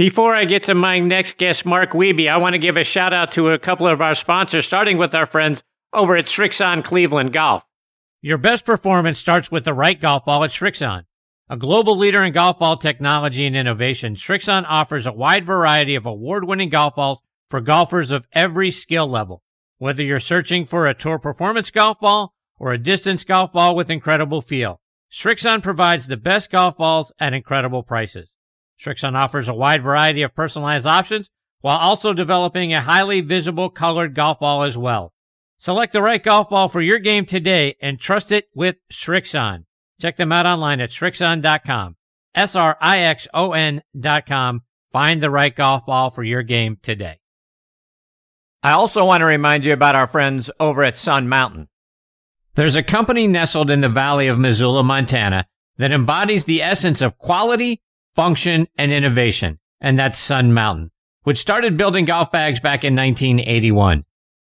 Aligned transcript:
Before 0.00 0.34
I 0.34 0.46
get 0.46 0.62
to 0.62 0.74
my 0.74 0.98
next 0.98 1.36
guest, 1.36 1.66
Mark 1.66 1.90
Wiebe, 1.90 2.26
I 2.26 2.38
want 2.38 2.54
to 2.54 2.58
give 2.58 2.78
a 2.78 2.84
shout 2.84 3.12
out 3.12 3.32
to 3.32 3.50
a 3.50 3.58
couple 3.58 3.86
of 3.86 4.00
our 4.00 4.14
sponsors, 4.14 4.64
starting 4.64 4.96
with 4.96 5.14
our 5.14 5.26
friends 5.26 5.62
over 5.92 6.16
at 6.16 6.24
Srixon 6.24 6.82
Cleveland 6.82 7.34
Golf. 7.34 7.66
Your 8.22 8.38
best 8.38 8.64
performance 8.64 9.18
starts 9.18 9.50
with 9.50 9.66
the 9.66 9.74
right 9.74 10.00
golf 10.00 10.24
ball 10.24 10.42
at 10.42 10.52
Srixon. 10.52 11.04
A 11.50 11.58
global 11.58 11.98
leader 11.98 12.22
in 12.22 12.32
golf 12.32 12.58
ball 12.58 12.78
technology 12.78 13.44
and 13.44 13.54
innovation, 13.54 14.14
Srixon 14.14 14.64
offers 14.66 15.06
a 15.06 15.12
wide 15.12 15.44
variety 15.44 15.96
of 15.96 16.06
award 16.06 16.44
winning 16.44 16.70
golf 16.70 16.94
balls 16.94 17.20
for 17.50 17.60
golfers 17.60 18.10
of 18.10 18.26
every 18.32 18.70
skill 18.70 19.06
level. 19.06 19.42
Whether 19.76 20.02
you're 20.02 20.18
searching 20.18 20.64
for 20.64 20.86
a 20.86 20.94
tour 20.94 21.18
performance 21.18 21.70
golf 21.70 22.00
ball 22.00 22.32
or 22.58 22.72
a 22.72 22.78
distance 22.78 23.22
golf 23.22 23.52
ball 23.52 23.76
with 23.76 23.90
incredible 23.90 24.40
feel, 24.40 24.80
Srixon 25.12 25.62
provides 25.62 26.06
the 26.06 26.16
best 26.16 26.50
golf 26.50 26.78
balls 26.78 27.12
at 27.20 27.34
incredible 27.34 27.82
prices. 27.82 28.32
Srixon 28.80 29.14
offers 29.14 29.48
a 29.48 29.54
wide 29.54 29.82
variety 29.82 30.22
of 30.22 30.34
personalized 30.34 30.86
options 30.86 31.28
while 31.60 31.78
also 31.78 32.12
developing 32.12 32.72
a 32.72 32.80
highly 32.80 33.20
visible 33.20 33.68
colored 33.68 34.14
golf 34.14 34.40
ball 34.40 34.62
as 34.62 34.78
well. 34.78 35.12
Select 35.58 35.92
the 35.92 36.00
right 36.00 36.22
golf 36.22 36.48
ball 36.48 36.68
for 36.68 36.80
your 36.80 36.98
game 36.98 37.26
today 37.26 37.76
and 37.82 38.00
trust 38.00 38.32
it 38.32 38.48
with 38.54 38.76
Srixon. 38.90 39.64
Check 40.00 40.16
them 40.16 40.32
out 40.32 40.46
online 40.46 40.80
at 40.80 40.88
Srixon.com. 40.90 41.96
S-R-I-X-O-N.com. 42.34 43.82
Find 44.90 45.22
the 45.22 45.30
right 45.30 45.54
golf 45.54 45.84
ball 45.84 46.08
for 46.10 46.22
your 46.22 46.42
game 46.42 46.78
today. 46.82 47.18
I 48.62 48.72
also 48.72 49.04
want 49.04 49.20
to 49.20 49.26
remind 49.26 49.66
you 49.66 49.72
about 49.74 49.96
our 49.96 50.06
friends 50.06 50.50
over 50.58 50.82
at 50.82 50.96
Sun 50.96 51.28
Mountain. 51.28 51.68
There's 52.54 52.76
a 52.76 52.82
company 52.82 53.26
nestled 53.26 53.70
in 53.70 53.82
the 53.82 53.88
valley 53.88 54.28
of 54.28 54.38
Missoula, 54.38 54.82
Montana 54.82 55.46
that 55.76 55.92
embodies 55.92 56.44
the 56.44 56.62
essence 56.62 57.00
of 57.02 57.18
quality, 57.18 57.82
function, 58.14 58.68
and 58.76 58.92
innovation, 58.92 59.58
and 59.80 59.98
that's 59.98 60.18
Sun 60.18 60.52
Mountain, 60.52 60.90
which 61.22 61.38
started 61.38 61.76
building 61.76 62.04
golf 62.04 62.30
bags 62.30 62.60
back 62.60 62.84
in 62.84 62.94
1981. 62.94 64.04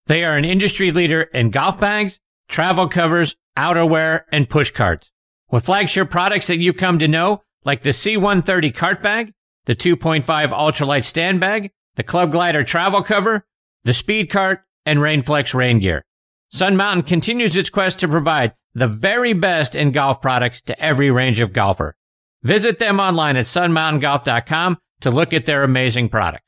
They 0.06 0.24
are 0.24 0.38
an 0.38 0.46
industry 0.46 0.92
leader 0.92 1.24
in 1.24 1.50
golf 1.50 1.80
bags, 1.80 2.20
travel 2.48 2.88
covers, 2.88 3.36
outerwear, 3.58 4.24
and 4.32 4.50
push 4.50 4.72
carts. 4.72 5.12
With 5.52 5.66
flagship 5.66 6.10
products 6.10 6.48
that 6.48 6.60
you've 6.60 6.78
come 6.78 7.00
to 7.00 7.08
know, 7.08 7.44
like 7.66 7.84
the 7.84 7.90
C130 7.90 8.74
cart 8.74 9.02
bag, 9.02 9.34
the 9.66 9.76
2.5 9.76 10.24
ultralight 10.24 11.04
stand 11.04 11.42
bag, 11.42 11.72
the 11.96 12.04
Club 12.04 12.32
Glider 12.32 12.64
travel 12.64 13.04
cover, 13.04 13.46
the 13.84 13.94
Speed 13.94 14.30
Cart, 14.30 14.62
and 14.86 15.00
Rainflex 15.00 15.54
rain 15.54 15.80
gear. 15.80 16.06
Sun 16.50 16.78
Mountain 16.78 17.04
continues 17.04 17.58
its 17.58 17.70
quest 17.70 18.00
to 18.00 18.08
provide 18.08 18.54
the 18.74 18.88
very 18.88 19.34
best 19.34 19.76
in 19.76 19.92
golf 19.92 20.22
products 20.22 20.62
to 20.62 20.80
every 20.82 21.12
range 21.12 21.42
of 21.42 21.52
golfer. 21.52 21.97
Visit 22.44 22.80
them 22.80 23.00
online 23.00 23.36
at 23.36 23.46
sunmountaingolf.com 23.46 24.78
to 25.02 25.12
look 25.12 25.34
at 25.34 25.46
their 25.46 25.64
amazing 25.64 26.10
product. 26.10 26.44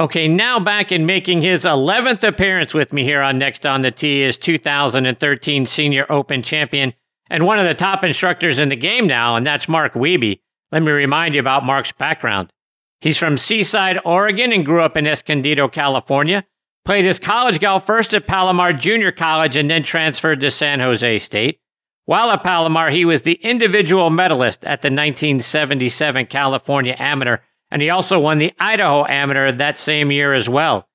Okay, 0.00 0.26
now 0.26 0.58
back 0.58 0.90
in 0.90 1.06
making 1.06 1.42
his 1.42 1.64
11th 1.64 2.22
appearance 2.22 2.74
with 2.74 2.92
me 2.92 3.04
here 3.04 3.20
on 3.20 3.38
Next 3.38 3.64
on 3.64 3.82
the 3.82 3.90
Tee 3.90 4.22
is 4.22 4.36
2013 4.36 5.66
Senior 5.66 6.06
Open 6.10 6.42
champion 6.42 6.94
and 7.30 7.46
one 7.46 7.58
of 7.58 7.66
the 7.66 7.74
top 7.74 8.04
instructors 8.04 8.58
in 8.58 8.68
the 8.68 8.76
game 8.76 9.06
now, 9.06 9.36
and 9.36 9.46
that's 9.46 9.68
Mark 9.68 9.94
Wiebe. 9.94 10.40
Let 10.70 10.82
me 10.82 10.92
remind 10.92 11.34
you 11.34 11.40
about 11.40 11.64
Mark's 11.64 11.92
background. 11.92 12.52
He's 13.00 13.16
from 13.16 13.38
Seaside, 13.38 13.98
Oregon, 14.04 14.52
and 14.52 14.66
grew 14.66 14.82
up 14.82 14.98
in 14.98 15.06
Escondido, 15.06 15.66
California. 15.66 16.44
Played 16.84 17.04
his 17.04 17.18
college 17.18 17.58
golf 17.58 17.86
first 17.86 18.12
at 18.12 18.26
Palomar 18.26 18.74
Junior 18.74 19.12
College 19.12 19.56
and 19.56 19.70
then 19.70 19.82
transferred 19.82 20.40
to 20.40 20.50
San 20.50 20.80
Jose 20.80 21.18
State. 21.20 21.60
While 22.04 22.30
at 22.30 22.42
Palomar, 22.42 22.90
he 22.90 23.04
was 23.04 23.22
the 23.22 23.34
individual 23.34 24.10
medalist 24.10 24.64
at 24.64 24.82
the 24.82 24.88
1977 24.88 26.26
California 26.26 26.96
Amateur, 26.98 27.38
and 27.70 27.80
he 27.80 27.90
also 27.90 28.18
won 28.18 28.38
the 28.38 28.52
Idaho 28.58 29.06
Amateur 29.06 29.52
that 29.52 29.78
same 29.78 30.10
year 30.10 30.34
as 30.34 30.48
well. 30.48 30.88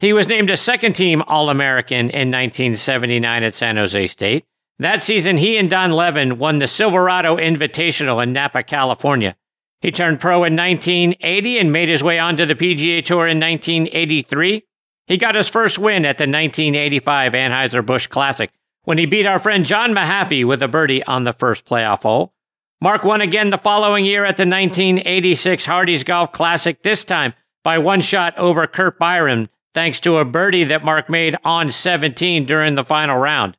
He 0.00 0.12
was 0.12 0.28
named 0.28 0.50
a 0.50 0.56
second 0.56 0.94
team 0.94 1.22
All 1.26 1.48
American 1.48 2.10
in 2.10 2.30
1979 2.30 3.42
at 3.42 3.54
San 3.54 3.76
Jose 3.76 4.06
State. 4.08 4.44
That 4.80 5.02
season, 5.02 5.38
he 5.38 5.56
and 5.56 5.68
Don 5.68 5.90
Levin 5.90 6.38
won 6.38 6.58
the 6.58 6.68
Silverado 6.68 7.36
Invitational 7.36 8.22
in 8.22 8.32
Napa, 8.32 8.62
California. 8.62 9.36
He 9.80 9.90
turned 9.92 10.20
pro 10.20 10.44
in 10.44 10.56
1980 10.56 11.58
and 11.58 11.72
made 11.72 11.88
his 11.88 12.02
way 12.02 12.18
onto 12.18 12.44
the 12.44 12.54
PGA 12.54 13.04
Tour 13.04 13.26
in 13.26 13.40
1983. 13.40 14.64
He 15.06 15.16
got 15.16 15.34
his 15.34 15.48
first 15.48 15.78
win 15.78 16.04
at 16.04 16.18
the 16.18 16.24
1985 16.24 17.32
Anheuser-Busch 17.32 18.08
Classic 18.08 18.50
when 18.88 18.96
he 18.96 19.04
beat 19.04 19.26
our 19.26 19.38
friend 19.38 19.66
John 19.66 19.94
Mahaffey 19.94 20.46
with 20.46 20.62
a 20.62 20.66
birdie 20.66 21.04
on 21.04 21.24
the 21.24 21.34
first 21.34 21.66
playoff 21.66 22.04
hole. 22.04 22.32
Mark 22.80 23.04
won 23.04 23.20
again 23.20 23.50
the 23.50 23.58
following 23.58 24.06
year 24.06 24.24
at 24.24 24.38
the 24.38 24.46
1986 24.46 25.66
Hardy's 25.66 26.04
Golf 26.04 26.32
Classic, 26.32 26.82
this 26.82 27.04
time 27.04 27.34
by 27.62 27.76
one 27.76 28.00
shot 28.00 28.32
over 28.38 28.66
Curt 28.66 28.98
Byrum, 28.98 29.48
thanks 29.74 30.00
to 30.00 30.16
a 30.16 30.24
birdie 30.24 30.64
that 30.64 30.86
Mark 30.86 31.10
made 31.10 31.36
on 31.44 31.70
17 31.70 32.46
during 32.46 32.76
the 32.76 32.82
final 32.82 33.18
round. 33.18 33.58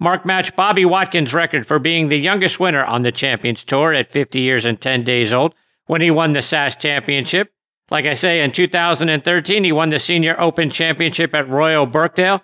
Mark 0.00 0.24
matched 0.24 0.56
Bobby 0.56 0.86
Wadkins' 0.86 1.34
record 1.34 1.66
for 1.66 1.78
being 1.78 2.08
the 2.08 2.16
youngest 2.16 2.58
winner 2.58 2.82
on 2.82 3.02
the 3.02 3.12
Champions 3.12 3.64
Tour 3.64 3.92
at 3.92 4.10
50 4.10 4.40
years 4.40 4.64
and 4.64 4.80
10 4.80 5.04
days 5.04 5.34
old 5.34 5.54
when 5.84 6.00
he 6.00 6.10
won 6.10 6.32
the 6.32 6.40
SAS 6.40 6.76
Championship. 6.76 7.52
Like 7.90 8.06
I 8.06 8.14
say, 8.14 8.42
in 8.42 8.52
2013, 8.52 9.64
he 9.64 9.72
won 9.72 9.90
the 9.90 9.98
Senior 9.98 10.40
Open 10.40 10.70
Championship 10.70 11.34
at 11.34 11.46
Royal 11.46 11.84
Birkdale 11.84 12.40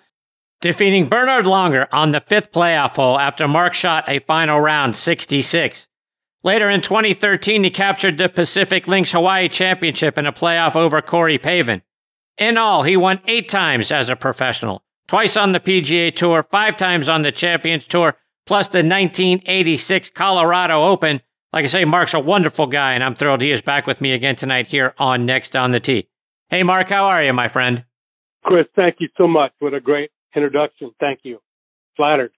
defeating 0.61 1.07
Bernhard 1.07 1.45
Langer 1.45 1.87
on 1.91 2.11
the 2.11 2.19
fifth 2.19 2.51
playoff 2.51 2.95
hole 2.95 3.19
after 3.19 3.47
Mark 3.47 3.73
shot 3.73 4.03
a 4.07 4.19
final 4.19 4.59
round 4.59 4.95
66. 4.95 5.87
Later 6.43 6.69
in 6.69 6.81
2013, 6.81 7.63
he 7.63 7.69
captured 7.69 8.17
the 8.17 8.29
Pacific 8.29 8.87
Links 8.87 9.11
Hawaii 9.11 9.49
Championship 9.49 10.17
in 10.17 10.25
a 10.25 10.31
playoff 10.31 10.75
over 10.75 11.01
Corey 11.01 11.37
Pavin. 11.37 11.81
In 12.37 12.57
all, 12.57 12.83
he 12.83 12.95
won 12.95 13.19
eight 13.27 13.49
times 13.49 13.91
as 13.91 14.09
a 14.09 14.15
professional, 14.15 14.83
twice 15.07 15.35
on 15.35 15.51
the 15.51 15.59
PGA 15.59 16.15
Tour, 16.15 16.43
five 16.43 16.77
times 16.77 17.09
on 17.09 17.23
the 17.23 17.33
Champions 17.33 17.85
Tour, 17.85 18.15
plus 18.45 18.69
the 18.69 18.77
1986 18.77 20.11
Colorado 20.11 20.85
Open. 20.85 21.21
Like 21.51 21.65
I 21.65 21.67
say, 21.67 21.83
Mark's 21.83 22.13
a 22.13 22.19
wonderful 22.19 22.67
guy, 22.67 22.93
and 22.93 23.03
I'm 23.03 23.15
thrilled 23.15 23.41
he 23.41 23.51
is 23.51 23.61
back 23.61 23.85
with 23.85 23.99
me 23.99 24.13
again 24.13 24.37
tonight 24.37 24.67
here 24.67 24.93
on 24.97 25.25
Next 25.25 25.55
on 25.55 25.71
the 25.71 25.81
Tee. 25.81 26.07
Hey, 26.47 26.63
Mark, 26.63 26.89
how 26.89 27.05
are 27.05 27.23
you, 27.23 27.33
my 27.33 27.49
friend? 27.49 27.83
Chris, 28.45 28.65
thank 28.75 28.95
you 28.99 29.09
so 29.17 29.27
much. 29.27 29.51
What 29.59 29.73
a 29.73 29.81
great 29.81 30.11
introduction. 30.35 30.91
Thank 30.99 31.19
you. 31.23 31.39
Flattered. 31.95 32.31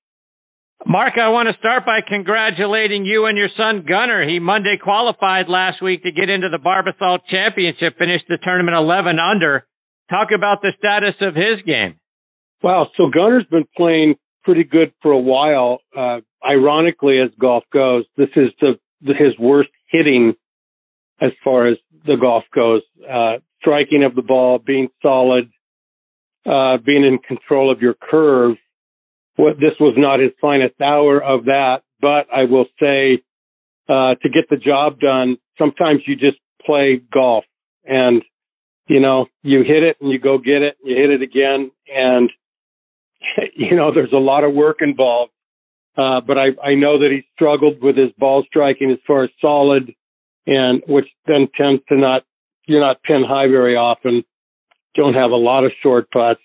Mark, 0.85 1.13
I 1.21 1.29
want 1.29 1.47
to 1.47 1.57
start 1.59 1.85
by 1.85 1.99
congratulating 2.07 3.05
you 3.05 3.25
and 3.25 3.37
your 3.37 3.49
son 3.55 3.85
Gunnar. 3.87 4.27
He 4.27 4.39
Monday 4.39 4.77
qualified 4.81 5.47
last 5.47 5.81
week 5.81 6.01
to 6.03 6.11
get 6.11 6.29
into 6.29 6.49
the 6.49 6.57
Barbasol 6.57 7.19
Championship, 7.29 7.99
finished 7.99 8.25
the 8.27 8.39
tournament 8.43 8.75
11 8.75 9.19
under. 9.19 9.67
Talk 10.09 10.29
about 10.35 10.61
the 10.61 10.73
status 10.77 11.15
of 11.21 11.35
his 11.35 11.61
game. 11.65 11.99
Wow. 12.63 12.87
So 12.97 13.09
Gunnar's 13.13 13.45
been 13.45 13.67
playing 13.77 14.15
pretty 14.43 14.63
good 14.63 14.91
for 15.01 15.11
a 15.11 15.19
while. 15.19 15.79
Uh, 15.95 16.21
ironically, 16.43 17.19
as 17.19 17.29
golf 17.39 17.63
goes, 17.71 18.05
this 18.17 18.29
is 18.35 18.49
the, 18.59 18.79
the, 19.01 19.13
his 19.13 19.37
worst 19.39 19.69
hitting 19.87 20.33
as 21.21 21.31
far 21.43 21.67
as 21.67 21.77
the 22.05 22.17
golf 22.19 22.43
goes. 22.53 22.81
Uh, 23.07 23.37
striking 23.59 24.03
of 24.03 24.15
the 24.15 24.23
ball, 24.23 24.57
being 24.57 24.89
solid, 25.03 25.51
uh, 26.45 26.77
being 26.77 27.03
in 27.03 27.19
control 27.19 27.71
of 27.71 27.81
your 27.81 27.93
curve. 27.93 28.57
What 29.35 29.55
this 29.55 29.73
was 29.79 29.95
not 29.97 30.19
his 30.19 30.31
finest 30.41 30.79
hour 30.81 31.21
of 31.21 31.45
that, 31.45 31.81
but 31.99 32.27
I 32.33 32.45
will 32.45 32.65
say, 32.79 33.21
uh, 33.87 34.15
to 34.21 34.29
get 34.29 34.49
the 34.49 34.57
job 34.57 34.99
done, 34.99 35.37
sometimes 35.57 36.01
you 36.05 36.15
just 36.15 36.37
play 36.65 37.01
golf 37.11 37.43
and, 37.83 38.21
you 38.87 38.99
know, 38.99 39.27
you 39.43 39.59
hit 39.59 39.83
it 39.83 39.97
and 40.01 40.11
you 40.11 40.19
go 40.19 40.37
get 40.37 40.61
it, 40.61 40.77
and 40.81 40.89
you 40.89 40.95
hit 40.95 41.09
it 41.09 41.21
again. 41.21 41.71
And, 41.93 42.29
you 43.55 43.75
know, 43.75 43.93
there's 43.93 44.13
a 44.13 44.17
lot 44.17 44.43
of 44.43 44.53
work 44.53 44.77
involved. 44.81 45.31
Uh, 45.97 46.21
but 46.25 46.37
I, 46.37 46.47
I 46.63 46.75
know 46.75 46.99
that 46.99 47.09
he 47.11 47.23
struggled 47.35 47.81
with 47.81 47.97
his 47.97 48.11
ball 48.17 48.43
striking 48.47 48.91
as 48.91 48.97
far 49.05 49.23
as 49.25 49.29
solid 49.41 49.93
and 50.47 50.81
which 50.87 51.07
then 51.27 51.47
tends 51.55 51.83
to 51.89 51.97
not, 51.97 52.23
you're 52.65 52.79
not 52.79 53.03
pin 53.03 53.23
high 53.27 53.47
very 53.47 53.75
often 53.75 54.23
don't 54.95 55.13
have 55.13 55.31
a 55.31 55.35
lot 55.35 55.63
of 55.63 55.71
short 55.81 56.09
putts. 56.11 56.41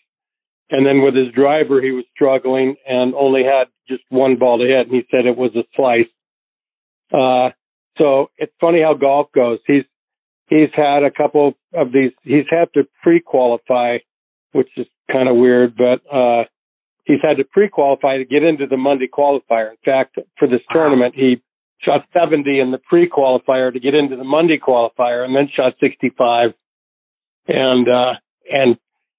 And 0.71 0.85
then 0.85 1.03
with 1.03 1.15
his 1.15 1.33
driver, 1.33 1.81
he 1.81 1.93
was 1.93 2.05
struggling 2.15 2.77
and 2.87 3.15
only 3.15 3.45
had 3.45 3.69
just 3.89 4.03
one 4.09 4.37
ball 4.37 4.59
to 4.59 4.65
hit. 4.65 4.89
And 4.89 4.95
he 4.95 5.03
said 5.11 5.27
it 5.27 5.37
was 5.37 5.55
a 5.55 5.63
slice. 5.77 6.07
Uh, 7.13 7.55
so 7.99 8.31
it's 8.37 8.53
funny 8.61 8.83
how 8.83 8.95
golf 8.95 9.29
goes. 9.33 9.61
He's, 9.67 9.85
he's 10.49 10.71
had 10.75 11.05
a 11.05 11.11
couple 11.11 11.55
of 11.73 11.93
these, 11.93 12.11
he's 12.23 12.47
had 12.51 12.73
to 12.75 12.87
pre-qualify, 13.03 13.99
which 14.53 14.69
is 14.77 14.87
kind 15.11 15.29
of 15.29 15.37
weird, 15.37 15.77
but, 15.77 16.03
uh, 16.13 16.45
he's 17.05 17.23
had 17.23 17.37
to 17.37 17.45
pre-qualify 17.45 18.19
to 18.19 18.25
get 18.25 18.43
into 18.43 18.67
the 18.67 18.77
Monday 18.77 19.09
qualifier. 19.09 19.71
In 19.71 19.77
fact, 19.85 20.19
for 20.37 20.49
this 20.49 20.61
tournament, 20.73 21.15
he 21.17 21.43
shot 21.81 22.05
70 22.13 22.59
in 22.59 22.73
the 22.73 22.79
pre-qualifier 22.79 23.73
to 23.73 23.81
get 23.81 23.95
into 23.95 24.17
the 24.17 24.25
Monday 24.25 24.59
qualifier 24.59 25.25
and 25.25 25.35
then 25.35 25.49
shot 25.55 25.75
65. 25.81 26.51
And, 27.47 27.89
uh, 27.89 28.15
and 28.51 28.77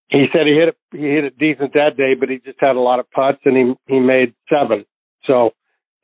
he 0.09 0.25
said 0.31 0.47
he 0.47 0.53
hit 0.53 0.69
it, 0.69 0.77
he 0.91 1.07
hit 1.07 1.25
it 1.25 1.37
decent 1.37 1.73
that 1.73 1.97
day, 1.97 2.13
but 2.17 2.29
he 2.29 2.37
just 2.37 2.59
had 2.59 2.75
a 2.75 2.79
lot 2.79 2.99
of 2.99 3.11
putts 3.11 3.39
and 3.45 3.57
he, 3.57 3.93
he 3.93 3.99
made 3.99 4.33
seven. 4.49 4.85
So 5.25 5.51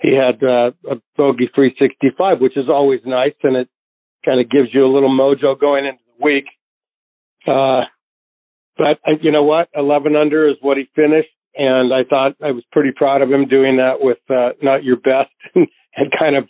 he 0.02 0.14
had 0.14 0.44
uh, 0.44 0.72
a 0.90 1.02
bogey 1.16 1.50
365, 1.56 2.42
which 2.42 2.58
is 2.58 2.68
always 2.68 3.00
nice. 3.06 3.36
And 3.44 3.56
it, 3.56 3.70
kind 4.25 4.40
of 4.40 4.50
gives 4.50 4.70
you 4.74 4.86
a 4.86 4.94
little 4.94 5.10
mojo 5.10 5.60
going 5.60 5.86
into 5.86 6.00
the 6.18 6.24
week. 6.24 6.46
Uh, 7.48 7.81
but 8.78 9.00
uh, 9.06 9.18
you 9.22 9.31
know 9.31 9.44
what? 9.44 9.70
11 9.75 10.16
under 10.16 10.50
is 10.50 10.56
what 10.62 10.78
he 10.78 10.86
finished. 10.96 11.30
And 11.56 11.94
I 11.94 12.04
thought 12.10 12.36
I 12.44 12.52
was 12.52 12.64
pretty 12.72 12.92
proud 12.96 13.22
of 13.22 13.30
him 13.30 13.48
doing 13.48 13.78
that 13.78 13.98
with, 14.00 14.18
uh, 14.30 14.50
not 14.62 14.84
your 14.84 14.96
best 14.96 15.30
and 15.56 16.12
kind 16.18 16.36
of 16.36 16.46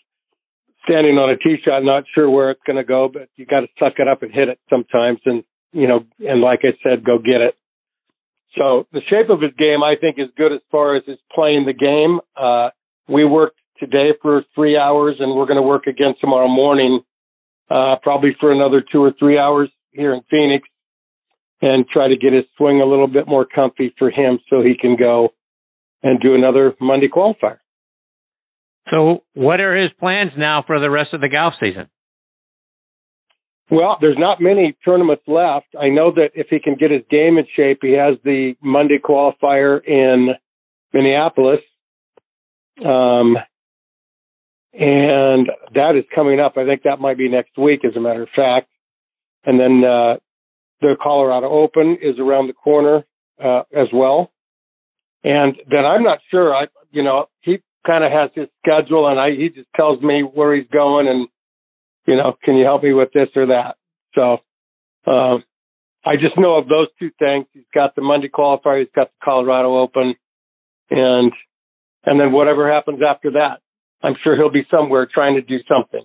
standing 0.86 1.18
on 1.18 1.30
a 1.30 1.38
tee 1.38 1.58
shot, 1.64 1.84
not 1.84 2.06
sure 2.14 2.30
where 2.30 2.52
it's 2.52 2.62
going 2.66 2.78
to 2.78 2.84
go, 2.84 3.10
but 3.12 3.28
you 3.36 3.46
got 3.46 3.62
to 3.62 3.68
suck 3.80 3.94
it 3.98 4.08
up 4.08 4.24
and 4.24 4.34
hit 4.34 4.48
it 4.48 4.60
sometimes. 4.70 5.20
And, 5.26 5.44
you 5.74 5.88
know, 5.88 6.06
and 6.20 6.42
like 6.42 6.62
I 6.64 6.78
said, 6.84 7.04
go 7.04 7.18
get 7.18 7.42
it. 7.42 7.56
So 8.58 8.88
the 8.94 9.02
shape 9.10 9.30
of 9.30 9.42
his 9.42 9.52
game, 9.58 9.84
I 9.84 9.96
think, 10.00 10.18
is 10.20 10.30
good 10.38 10.54
as 10.54 10.62
far 10.72 10.96
as 10.96 11.04
his 11.06 11.18
playing 11.34 11.66
the 11.66 11.74
game. 11.74 12.20
Uh, 12.38 12.70
we 13.10 13.26
worked 13.26 13.58
today 13.80 14.12
for 14.22 14.44
three 14.56 14.78
hours 14.78 15.16
and 15.20 15.36
we're 15.36 15.48
going 15.48 15.58
to 15.58 15.64
work 15.64 15.88
again 15.88 16.14
tomorrow 16.22 16.48
morning, 16.48 17.02
uh, 17.70 17.96
probably 18.02 18.36
for 18.40 18.52
another 18.52 18.84
two 18.90 19.04
or 19.04 19.12
three 19.18 19.38
hours 19.38 19.70
here 19.92 20.14
in 20.14 20.22
Phoenix 20.30 20.68
and 21.62 21.88
try 21.88 22.10
to 22.10 22.18
get 22.18 22.34
his 22.34 22.44
swing 22.58 22.82
a 22.82 22.86
little 22.86 23.08
bit 23.08 23.28
more 23.28 23.46
comfy 23.46 23.94
for 23.98 24.12
him 24.12 24.38
so 24.50 24.62
he 24.62 24.76
can 24.80 24.96
go 24.98 25.30
and 26.04 26.20
do 26.20 26.36
another 26.36 26.76
Monday 26.80 27.08
qualifier. 27.08 27.58
So, 28.92 29.24
what 29.34 29.62
are 29.62 29.82
his 29.82 29.92
plans 29.98 30.32
now 30.38 30.64
for 30.68 30.80
the 30.80 30.90
rest 30.90 31.14
of 31.14 31.22
the 31.22 31.30
golf 31.30 31.54
season? 31.60 31.88
Well, 33.72 33.98
there's 34.02 34.18
not 34.18 34.42
many 34.42 34.76
tournaments 34.86 35.24
left. 35.28 35.68
I 35.80 35.90
know 35.90 36.12
that 36.12 36.32
if 36.36 36.48
he 36.50 36.60
can 36.60 36.76
get 36.76 36.92
his 36.92 37.04
game 37.10 37.38
in 37.38 37.46
shape, 37.56 37.80
he 37.82 37.94
has 37.94 38.18
the 38.24 38.56
Monday 38.62 39.00
qualifier 39.04 39.84
in 39.84 40.30
Minneapolis. 40.92 41.62
Um, 42.80 43.38
and 44.74 45.50
that 45.74 45.96
is 45.96 46.04
coming 46.14 46.40
up. 46.40 46.58
I 46.58 46.66
think 46.66 46.84
that 46.84 47.00
might 47.00 47.18
be 47.18 47.30
next 47.30 47.58
week, 47.58 47.86
as 47.86 47.96
a 47.96 48.00
matter 48.00 48.24
of 48.24 48.30
fact. 48.36 48.70
And 49.46 49.60
then, 49.60 49.84
uh, 49.84 50.18
the 50.82 50.96
Colorado 51.02 51.50
Open 51.50 51.98
is 52.02 52.20
around 52.20 52.48
the 52.48 52.54
corner, 52.54 53.06
uh, 53.42 53.62
as 53.74 53.88
well. 53.94 54.32
And 55.24 55.56
then 55.70 55.86
I'm 55.86 56.04
not 56.04 56.20
sure. 56.30 56.54
I, 56.54 56.68
you 56.92 57.04
know, 57.04 57.28
he 57.42 57.60
kind 57.86 58.04
of 58.04 58.12
has 58.12 58.32
his 58.36 58.48
schedule 58.66 59.08
and 59.08 59.20
I, 59.20 59.32
he 59.32 59.50
just 59.50 59.70
tells 59.76 60.02
me 60.02 60.22
where 60.22 60.56
he's 60.56 60.68
going 60.72 61.08
and, 61.08 61.28
you 62.06 62.16
know, 62.16 62.36
can 62.44 62.56
you 62.56 62.66
help 62.66 62.84
me 62.84 62.94
with 62.94 63.10
this 63.14 63.30
or 63.36 63.48
that? 63.48 63.76
So, 64.16 64.38
um, 65.12 65.44
I 66.06 66.16
just 66.16 66.38
know 66.38 66.58
of 66.58 66.68
those 66.68 66.88
two 67.00 67.12
things. 67.18 67.46
He's 67.54 67.64
got 67.74 67.96
the 67.96 68.02
Monday 68.02 68.30
qualifier. 68.30 68.80
He's 68.80 68.92
got 68.94 69.08
the 69.08 69.24
Colorado 69.24 69.78
Open 69.78 70.16
and, 70.90 71.32
and 72.06 72.20
then 72.20 72.32
whatever 72.32 72.72
happens 72.72 73.00
after 73.08 73.32
that, 73.32 73.60
I'm 74.02 74.16
sure 74.24 74.36
he'll 74.36 74.52
be 74.52 74.68
somewhere 74.70 75.08
trying 75.12 75.36
to 75.36 75.42
do 75.42 75.58
something. 75.68 76.04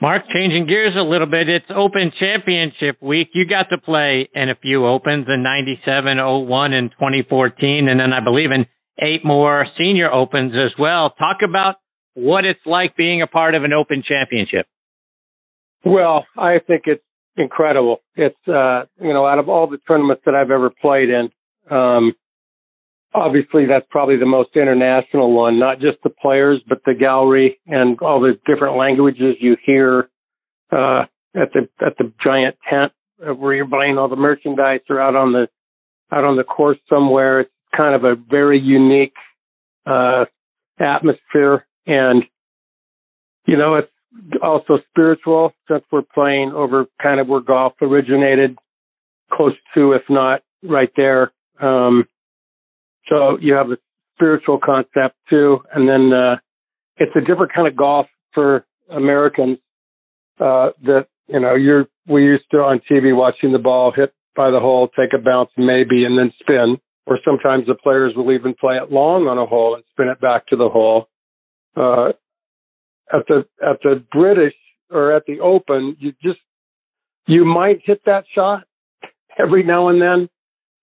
Mark, 0.00 0.22
changing 0.32 0.66
gears 0.66 0.94
a 0.94 1.02
little 1.02 1.26
bit, 1.26 1.48
it's 1.48 1.66
Open 1.74 2.12
Championship 2.20 3.00
week. 3.00 3.28
You 3.32 3.46
got 3.46 3.70
to 3.70 3.78
play 3.78 4.28
in 4.34 4.50
a 4.50 4.54
few 4.54 4.86
Opens 4.86 5.26
in 5.26 5.42
97, 5.42 6.18
01, 6.18 6.72
and 6.74 6.90
2014, 6.90 7.88
and 7.88 7.98
then 7.98 8.12
I 8.12 8.22
believe 8.22 8.50
in 8.50 8.66
eight 9.00 9.24
more 9.24 9.66
senior 9.78 10.12
opens 10.12 10.52
as 10.52 10.72
well. 10.78 11.14
Talk 11.18 11.38
about 11.42 11.76
what 12.14 12.44
it's 12.44 12.60
like 12.66 12.96
being 12.96 13.22
a 13.22 13.26
part 13.26 13.54
of 13.54 13.64
an 13.64 13.72
open 13.72 14.02
championship. 14.06 14.66
Well, 15.84 16.26
I 16.36 16.58
think 16.66 16.82
it's 16.86 17.02
incredible. 17.36 17.98
It's, 18.14 18.36
uh, 18.48 18.84
you 19.00 19.12
know, 19.12 19.26
out 19.26 19.38
of 19.38 19.48
all 19.48 19.68
the 19.68 19.78
tournaments 19.86 20.22
that 20.26 20.34
I've 20.34 20.50
ever 20.50 20.70
played 20.70 21.08
in, 21.10 21.30
um, 21.70 22.14
obviously 23.14 23.66
that's 23.66 23.86
probably 23.90 24.16
the 24.16 24.26
most 24.26 24.50
international 24.56 25.32
one, 25.32 25.58
not 25.58 25.80
just 25.80 25.98
the 26.02 26.10
players, 26.10 26.60
but 26.68 26.82
the 26.84 26.94
gallery 26.94 27.60
and 27.66 28.00
all 28.00 28.20
the 28.20 28.38
different 28.46 28.76
languages 28.76 29.36
you 29.40 29.56
hear, 29.64 30.08
uh, 30.72 31.04
at 31.34 31.52
the, 31.52 31.68
at 31.84 31.96
the 31.98 32.12
giant 32.22 32.56
tent 32.68 32.92
where 33.18 33.54
you're 33.54 33.66
buying 33.66 33.98
all 33.98 34.08
the 34.08 34.16
merchandise 34.16 34.80
or 34.88 35.00
out 35.00 35.14
on 35.14 35.32
the, 35.32 35.48
out 36.12 36.24
on 36.24 36.36
the 36.36 36.44
course 36.44 36.78
somewhere. 36.88 37.40
It's 37.40 37.50
kind 37.76 37.94
of 37.94 38.04
a 38.04 38.14
very 38.14 38.58
unique 38.58 39.14
uh, 39.86 40.24
atmosphere, 40.78 41.66
and 41.86 42.24
you 43.46 43.56
know 43.56 43.76
it's 43.76 43.90
also 44.42 44.78
spiritual 44.90 45.52
since 45.68 45.84
we're 45.90 46.02
playing 46.02 46.52
over 46.52 46.86
kind 47.02 47.20
of 47.20 47.28
where 47.28 47.40
golf 47.40 47.74
originated, 47.80 48.56
close 49.32 49.54
to, 49.74 49.92
if 49.92 50.02
not 50.08 50.42
right 50.62 50.90
there. 50.96 51.32
Um, 51.60 52.04
so 53.08 53.38
you 53.40 53.54
have 53.54 53.70
a 53.70 53.78
spiritual 54.16 54.58
concept 54.64 55.16
too, 55.28 55.60
and 55.72 55.88
then 55.88 56.12
uh, 56.12 56.36
it's 56.96 57.14
a 57.16 57.20
different 57.20 57.52
kind 57.52 57.68
of 57.68 57.76
golf 57.76 58.06
for 58.34 58.66
Americans. 58.90 59.58
Uh, 60.38 60.70
that 60.82 61.06
you 61.28 61.40
know, 61.40 61.54
you're 61.54 61.86
we 62.06 62.22
used 62.24 62.44
to 62.50 62.58
on 62.58 62.80
TV 62.90 63.16
watching 63.16 63.52
the 63.52 63.58
ball 63.58 63.92
hit 63.94 64.12
by 64.34 64.50
the 64.50 64.60
hole, 64.60 64.88
take 64.88 65.14
a 65.14 65.22
bounce 65.22 65.50
maybe, 65.56 66.04
and 66.04 66.18
then 66.18 66.32
spin 66.40 66.76
or 67.06 67.18
sometimes 67.24 67.66
the 67.66 67.74
players 67.74 68.14
will 68.16 68.32
even 68.32 68.54
play 68.54 68.76
it 68.76 68.90
long 68.90 69.28
on 69.28 69.38
a 69.38 69.46
hole 69.46 69.74
and 69.74 69.84
spin 69.92 70.08
it 70.08 70.20
back 70.20 70.46
to 70.48 70.56
the 70.56 70.68
hole. 70.68 71.08
Uh, 71.76 72.12
at 73.16 73.26
the 73.26 73.46
at 73.64 73.80
the 73.82 74.02
British 74.12 74.54
or 74.90 75.12
at 75.12 75.24
the 75.26 75.40
Open, 75.40 75.96
you 75.98 76.12
just 76.22 76.38
you 77.26 77.44
might 77.44 77.80
hit 77.84 78.02
that 78.06 78.24
shot 78.34 78.64
every 79.38 79.62
now 79.62 79.88
and 79.88 80.00
then, 80.00 80.28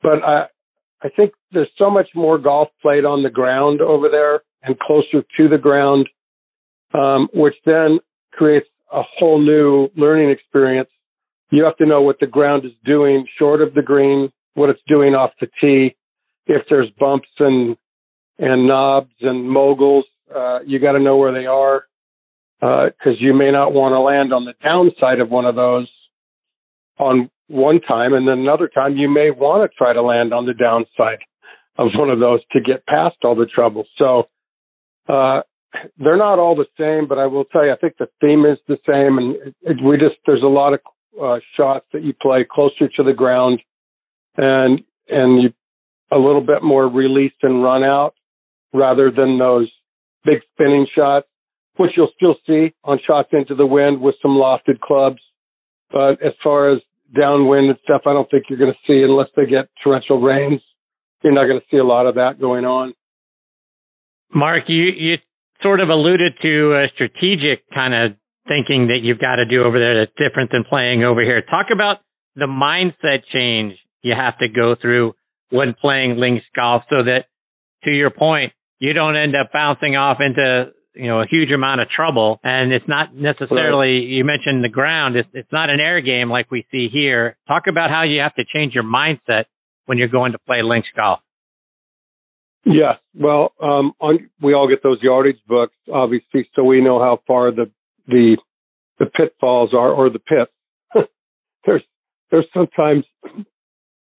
but 0.01 0.23
I 0.23 0.45
I 1.01 1.09
think 1.09 1.33
there's 1.51 1.69
so 1.77 1.89
much 1.89 2.09
more 2.15 2.37
golf 2.37 2.69
played 2.81 3.05
on 3.05 3.23
the 3.23 3.29
ground 3.29 3.81
over 3.81 4.09
there 4.09 4.41
and 4.63 4.79
closer 4.79 5.23
to 5.37 5.49
the 5.49 5.57
ground, 5.57 6.09
um, 6.93 7.27
which 7.33 7.55
then 7.65 7.99
creates 8.31 8.67
a 8.91 9.01
whole 9.17 9.39
new 9.39 9.89
learning 9.97 10.29
experience. 10.29 10.89
You 11.51 11.65
have 11.65 11.77
to 11.77 11.85
know 11.85 12.01
what 12.01 12.19
the 12.19 12.27
ground 12.27 12.65
is 12.65 12.71
doing 12.85 13.27
short 13.37 13.61
of 13.61 13.73
the 13.73 13.81
green, 13.81 14.31
what 14.53 14.69
it's 14.69 14.81
doing 14.87 15.13
off 15.13 15.31
the 15.39 15.47
tee, 15.59 15.95
if 16.47 16.63
there's 16.69 16.89
bumps 16.99 17.29
and 17.39 17.77
and 18.39 18.67
knobs 18.67 19.13
and 19.21 19.47
moguls, 19.47 20.05
uh, 20.35 20.59
you 20.65 20.79
got 20.79 20.93
to 20.93 20.99
know 20.99 21.17
where 21.17 21.31
they 21.31 21.45
are 21.45 21.85
because 22.63 23.17
uh, 23.19 23.19
you 23.19 23.33
may 23.33 23.51
not 23.51 23.73
want 23.73 23.91
to 23.91 23.99
land 23.99 24.31
on 24.31 24.45
the 24.45 24.53
downside 24.63 25.19
of 25.19 25.29
one 25.29 25.43
of 25.43 25.55
those 25.55 25.89
on 26.97 27.29
one 27.47 27.81
time, 27.81 28.13
and 28.13 28.25
then 28.25 28.39
another 28.39 28.69
time 28.69 28.95
you 28.95 29.09
may 29.09 29.31
want 29.31 29.69
to 29.69 29.77
try 29.77 29.91
to 29.91 30.01
land 30.01 30.33
on 30.33 30.45
the 30.45 30.53
downside 30.53 31.19
of 31.77 31.89
one 31.95 32.09
of 32.09 32.19
those 32.19 32.39
to 32.51 32.61
get 32.61 32.85
past 32.85 33.17
all 33.23 33.35
the 33.35 33.47
trouble. 33.47 33.83
So 33.97 34.29
uh, 35.09 35.41
they're 35.97 36.15
not 36.15 36.39
all 36.39 36.55
the 36.55 36.67
same, 36.79 37.05
but 37.07 37.17
I 37.17 37.25
will 37.25 37.43
tell 37.43 37.65
you, 37.65 37.73
I 37.73 37.75
think 37.75 37.95
the 37.99 38.07
theme 38.21 38.45
is 38.45 38.59
the 38.69 38.77
same, 38.87 39.17
and 39.17 39.35
it, 39.35 39.55
it, 39.63 39.83
we 39.83 39.97
just 39.97 40.15
there's 40.25 40.43
a 40.43 40.47
lot 40.47 40.73
of 40.73 40.79
uh, 41.21 41.39
shots 41.57 41.85
that 41.91 42.03
you 42.03 42.13
play 42.13 42.45
closer 42.49 42.87
to 42.95 43.03
the 43.03 43.13
ground, 43.13 43.59
and 44.37 44.81
and 45.09 45.41
you 45.41 45.49
a 46.11 46.17
little 46.17 46.45
bit 46.45 46.63
more 46.63 46.87
released 46.87 47.41
and 47.41 47.61
run 47.61 47.83
out 47.83 48.13
rather 48.71 49.11
than 49.11 49.37
those 49.37 49.69
big 50.23 50.39
spinning 50.53 50.87
shots, 50.95 51.27
which 51.77 51.91
you'll 51.95 52.11
still 52.15 52.35
see 52.45 52.73
on 52.83 52.99
shots 53.05 53.29
into 53.31 53.55
the 53.55 53.65
wind 53.65 54.01
with 54.01 54.15
some 54.21 54.31
lofted 54.31 54.79
clubs. 54.79 55.19
But 55.91 56.23
as 56.23 56.33
far 56.43 56.71
as 56.73 56.81
downwind 57.15 57.69
and 57.69 57.77
stuff, 57.83 58.01
I 58.05 58.13
don't 58.13 58.29
think 58.29 58.45
you're 58.49 58.59
going 58.59 58.73
to 58.73 58.79
see 58.87 59.03
unless 59.03 59.27
they 59.35 59.45
get 59.45 59.69
torrential 59.83 60.19
rains. 60.21 60.61
You're 61.23 61.33
not 61.33 61.45
going 61.45 61.59
to 61.59 61.65
see 61.71 61.77
a 61.77 61.83
lot 61.83 62.05
of 62.05 62.15
that 62.15 62.39
going 62.39 62.65
on. 62.65 62.93
Mark, 64.33 64.63
you, 64.67 64.85
you 64.95 65.15
sort 65.61 65.79
of 65.79 65.89
alluded 65.89 66.33
to 66.41 66.73
a 66.73 66.87
strategic 66.93 67.69
kind 67.73 67.93
of 67.93 68.17
thinking 68.47 68.87
that 68.87 68.99
you've 69.01 69.19
got 69.19 69.35
to 69.35 69.45
do 69.45 69.63
over 69.63 69.79
there 69.79 69.99
that's 69.99 70.11
different 70.17 70.51
than 70.51 70.63
playing 70.67 71.03
over 71.03 71.21
here. 71.21 71.41
Talk 71.41 71.67
about 71.71 71.97
the 72.35 72.45
mindset 72.45 73.23
change 73.31 73.77
you 74.01 74.13
have 74.17 74.37
to 74.39 74.49
go 74.49 74.75
through 74.79 75.13
when 75.49 75.75
playing 75.79 76.17
links 76.17 76.45
golf 76.55 76.83
so 76.89 77.03
that 77.03 77.25
to 77.83 77.91
your 77.91 78.09
point, 78.09 78.51
you 78.79 78.93
don't 78.93 79.15
end 79.15 79.35
up 79.35 79.51
bouncing 79.53 79.95
off 79.95 80.17
into, 80.19 80.71
you 80.95 81.07
know, 81.07 81.21
a 81.21 81.27
huge 81.27 81.51
amount 81.51 81.81
of 81.81 81.89
trouble. 81.89 82.39
And 82.43 82.71
it's 82.71 82.87
not 82.87 83.15
necessarily, 83.15 83.99
right. 83.99 84.07
you 84.07 84.23
mentioned 84.23 84.63
the 84.63 84.69
ground. 84.69 85.15
It's, 85.15 85.29
it's 85.33 85.51
not 85.51 85.69
an 85.69 85.79
air 85.79 86.01
game 86.01 86.29
like 86.29 86.51
we 86.51 86.65
see 86.71 86.89
here. 86.91 87.37
Talk 87.47 87.63
about 87.67 87.89
how 87.89 88.03
you 88.03 88.21
have 88.21 88.35
to 88.35 88.43
change 88.45 88.73
your 88.73 88.83
mindset 88.83 89.45
when 89.85 89.97
you're 89.97 90.07
going 90.07 90.33
to 90.33 90.39
play 90.39 90.61
links 90.63 90.87
golf. 90.95 91.19
Yeah, 92.65 92.93
well, 93.13 93.51
um, 93.61 93.91
on, 93.99 94.29
we 94.41 94.53
all 94.53 94.69
get 94.69 94.81
those 94.83 94.99
yardage 95.01 95.39
books, 95.47 95.75
obviously, 95.91 96.47
so 96.55 96.63
we 96.63 96.81
know 96.81 96.97
how 96.97 97.19
far 97.27 97.51
the 97.51 97.69
the 98.07 98.37
the 98.99 99.05
pitfalls 99.05 99.73
are 99.73 99.91
or 99.91 100.09
the 100.09 100.19
pits. 100.19 100.51
there's 101.65 101.83
there's 102.31 102.45
sometimes 102.53 103.03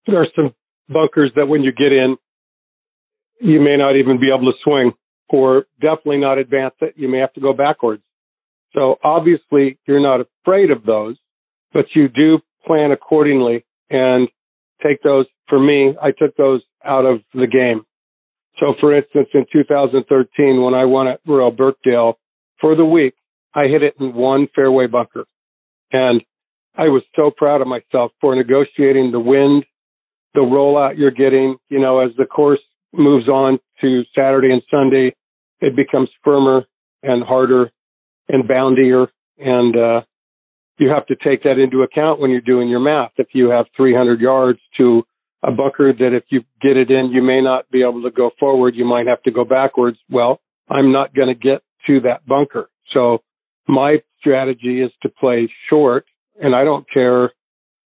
there's 0.07 0.29
some 0.37 0.55
bunkers 0.91 1.33
that 1.37 1.47
when 1.47 1.63
you 1.63 1.73
get 1.73 1.93
in, 1.93 2.19
you 3.41 3.61
may 3.63 3.79
not 3.79 3.97
even 3.97 4.21
be 4.21 4.29
able 4.29 4.53
to 4.53 4.59
swing 4.63 4.93
or 5.29 5.67
definitely 5.81 6.19
not 6.19 6.39
advance 6.39 6.75
it. 6.81 6.95
You 6.97 7.09
may 7.09 7.19
have 7.19 7.33
to 7.35 7.41
go 7.41 7.53
backwards. 7.53 8.03
So 8.75 8.97
obviously 9.03 9.79
you're 9.87 10.03
not 10.03 10.21
afraid 10.21 10.71
of 10.71 10.85
those, 10.85 11.17
but 11.73 11.87
you 11.95 12.09
do 12.09 12.39
plan 12.67 12.91
accordingly 12.91 13.65
and 13.91 14.29
take 14.83 15.03
those. 15.03 15.27
For 15.49 15.61
me, 15.61 15.95
I 16.01 16.11
took 16.11 16.37
those 16.37 16.63
out 16.85 17.05
of 17.05 17.21
the 17.33 17.47
game. 17.47 17.85
So 18.59 18.75
for 18.81 18.97
instance, 18.97 19.29
in 19.35 19.47
2013, 19.53 20.63
when 20.63 20.75
I 20.75 20.85
won 20.85 21.09
at 21.09 21.21
Royal 21.27 21.51
Birkdale 21.51 22.19
for 22.61 22.77
the 22.77 22.85
week, 22.85 23.15
I 23.55 23.65
hit 23.67 23.83
it 23.83 23.95
in 24.01 24.15
one 24.15 24.49
fairway 24.55 24.87
bunker 24.87 25.25
And 25.93 26.23
I 26.77 26.89
was 26.89 27.03
so 27.15 27.31
proud 27.31 27.61
of 27.61 27.69
myself 27.69 28.13
for 28.21 28.35
negotiating 28.35 29.13
the 29.13 29.21
wind, 29.21 29.65
the 30.35 30.41
rollout 30.41 30.99
you're 30.99 31.13
getting. 31.13 31.57
You 31.69 31.81
know, 31.81 32.01
as 32.01 32.11
the 32.17 32.27
course 32.27 32.61
moves 32.97 33.29
on 33.29 33.59
to 33.81 34.03
Saturday 34.15 34.53
and 34.53 34.63
Sunday, 34.71 35.15
it 35.61 35.77
becomes 35.77 36.09
firmer 36.23 36.65
and 37.03 37.23
harder 37.23 37.71
and 38.29 38.49
boundier. 38.49 39.09
And, 39.39 39.77
uh, 39.77 40.01
you 40.79 40.91
have 40.91 41.07
to 41.07 41.17
take 41.17 41.45
that 41.45 41.59
into 41.59 41.83
account 41.83 42.21
when 42.21 42.31
you're 42.31 42.41
doing 42.41 42.69
your 42.69 42.81
math. 42.81 43.13
If 43.17 43.29
you 43.33 43.51
have 43.51 43.67
300 43.77 44.21
yards 44.21 44.59
to 44.77 45.05
a 45.43 45.53
bunker 45.53 45.93
that 45.93 46.15
if 46.15 46.25
you 46.31 46.41
get 46.61 46.77
it 46.77 46.91
in, 46.91 47.11
you 47.13 47.23
may 47.23 47.41
not 47.41 47.71
be 47.71 47.83
able 47.83 48.03
to 48.03 48.11
go 48.11 48.31
forward. 48.41 48.75
You 48.75 48.85
might 48.85 49.07
have 49.07 49.23
to 49.23 49.31
go 49.31 49.45
backwards. 49.45 49.99
Well, 50.11 50.41
I'm 50.69 50.91
not 50.91 51.15
going 51.15 51.29
to 51.29 51.35
get 51.35 51.63
to 51.87 52.01
that 52.01 52.27
bunker. 52.27 52.71
So 52.93 53.19
my 53.69 53.99
strategy 54.19 54.83
is 54.83 54.91
to 55.03 55.09
play 55.09 55.53
short 55.69 56.07
and 56.41 56.55
I 56.55 56.65
don't 56.65 56.87
care, 56.93 57.33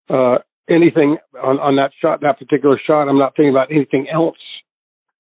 uh, 0.10 0.40
anything 0.70 1.18
on, 1.36 1.60
on 1.60 1.76
that 1.76 1.92
shot, 2.02 2.22
that 2.22 2.40
particular 2.40 2.80
shot. 2.86 3.08
I'm 3.08 3.20
not 3.20 3.36
thinking 3.36 3.52
about 3.52 3.72
anything 3.72 4.08
else 4.12 4.38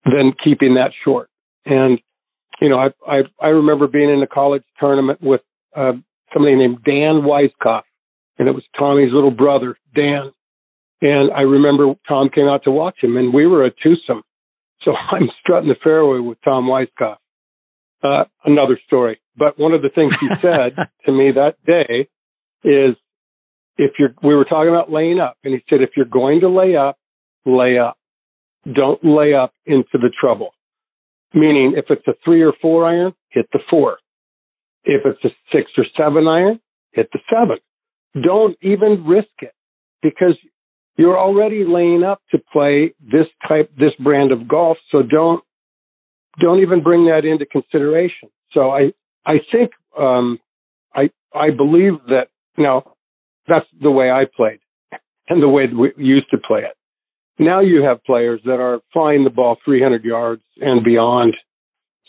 than 0.05 0.33
keeping 0.43 0.75
that 0.75 0.91
short. 1.03 1.29
And, 1.65 1.99
you 2.59 2.69
know, 2.69 2.79
I, 2.79 2.89
I, 3.07 3.21
I 3.41 3.47
remember 3.49 3.87
being 3.87 4.09
in 4.09 4.21
a 4.21 4.27
college 4.27 4.63
tournament 4.79 5.21
with, 5.21 5.41
uh, 5.75 5.93
somebody 6.33 6.55
named 6.55 6.83
Dan 6.83 7.23
Weiskopf 7.23 7.83
and 8.37 8.47
it 8.47 8.53
was 8.53 8.63
Tommy's 8.77 9.13
little 9.13 9.31
brother, 9.31 9.75
Dan. 9.93 10.31
And 11.01 11.31
I 11.31 11.41
remember 11.41 11.93
Tom 12.07 12.29
came 12.33 12.47
out 12.47 12.63
to 12.63 12.71
watch 12.71 12.95
him 13.01 13.17
and 13.17 13.33
we 13.33 13.45
were 13.45 13.65
a 13.65 13.71
twosome. 13.71 14.23
So 14.83 14.93
I'm 15.11 15.29
strutting 15.41 15.69
the 15.69 15.75
fairway 15.83 16.19
with 16.19 16.39
Tom 16.43 16.65
Weiskopf. 16.65 17.17
Uh, 18.03 18.23
another 18.43 18.79
story. 18.87 19.19
But 19.37 19.59
one 19.59 19.73
of 19.73 19.83
the 19.83 19.89
things 19.89 20.13
he 20.19 20.27
said 20.41 20.75
to 21.05 21.11
me 21.11 21.31
that 21.35 21.55
day 21.65 22.07
is 22.63 22.95
if 23.77 23.91
you're, 23.99 24.15
we 24.23 24.33
were 24.35 24.45
talking 24.45 24.69
about 24.69 24.91
laying 24.91 25.19
up 25.19 25.37
and 25.43 25.53
he 25.53 25.63
said, 25.69 25.81
if 25.81 25.91
you're 25.95 26.05
going 26.05 26.41
to 26.41 26.49
lay 26.49 26.75
up, 26.75 26.97
lay 27.45 27.77
up. 27.77 27.97
Don't 28.71 29.03
lay 29.03 29.33
up 29.33 29.53
into 29.65 29.93
the 29.93 30.11
trouble. 30.19 30.51
Meaning 31.33 31.73
if 31.77 31.85
it's 31.89 32.07
a 32.07 32.13
three 32.23 32.41
or 32.41 32.53
four 32.61 32.85
iron, 32.85 33.13
hit 33.29 33.47
the 33.53 33.59
four. 33.69 33.97
If 34.83 35.05
it's 35.05 35.23
a 35.23 35.29
six 35.51 35.71
or 35.77 35.85
seven 35.97 36.27
iron, 36.27 36.59
hit 36.91 37.09
the 37.13 37.19
seven. 37.29 37.57
Don't 38.21 38.57
even 38.61 39.05
risk 39.05 39.29
it 39.39 39.53
because 40.01 40.37
you're 40.97 41.17
already 41.17 41.63
laying 41.65 42.03
up 42.03 42.21
to 42.31 42.39
play 42.51 42.93
this 42.99 43.27
type, 43.47 43.71
this 43.77 43.93
brand 43.99 44.31
of 44.31 44.47
golf. 44.47 44.77
So 44.91 45.01
don't, 45.01 45.43
don't 46.39 46.59
even 46.59 46.83
bring 46.83 47.05
that 47.05 47.25
into 47.25 47.45
consideration. 47.45 48.29
So 48.51 48.69
I, 48.69 48.91
I 49.25 49.35
think, 49.51 49.71
um, 49.97 50.39
I, 50.93 51.09
I 51.33 51.51
believe 51.51 51.93
that, 52.07 52.27
you 52.57 52.65
know, 52.65 52.83
that's 53.47 53.65
the 53.81 53.91
way 53.91 54.11
I 54.11 54.25
played 54.35 54.59
and 55.29 55.41
the 55.41 55.47
way 55.47 55.67
we 55.67 55.93
used 55.97 56.29
to 56.31 56.37
play 56.37 56.61
it. 56.61 56.75
Now 57.41 57.59
you 57.59 57.83
have 57.83 58.03
players 58.03 58.39
that 58.45 58.59
are 58.59 58.79
flying 58.93 59.23
the 59.23 59.29
ball 59.29 59.57
300 59.65 60.03
yards 60.05 60.43
and 60.57 60.83
beyond. 60.83 61.35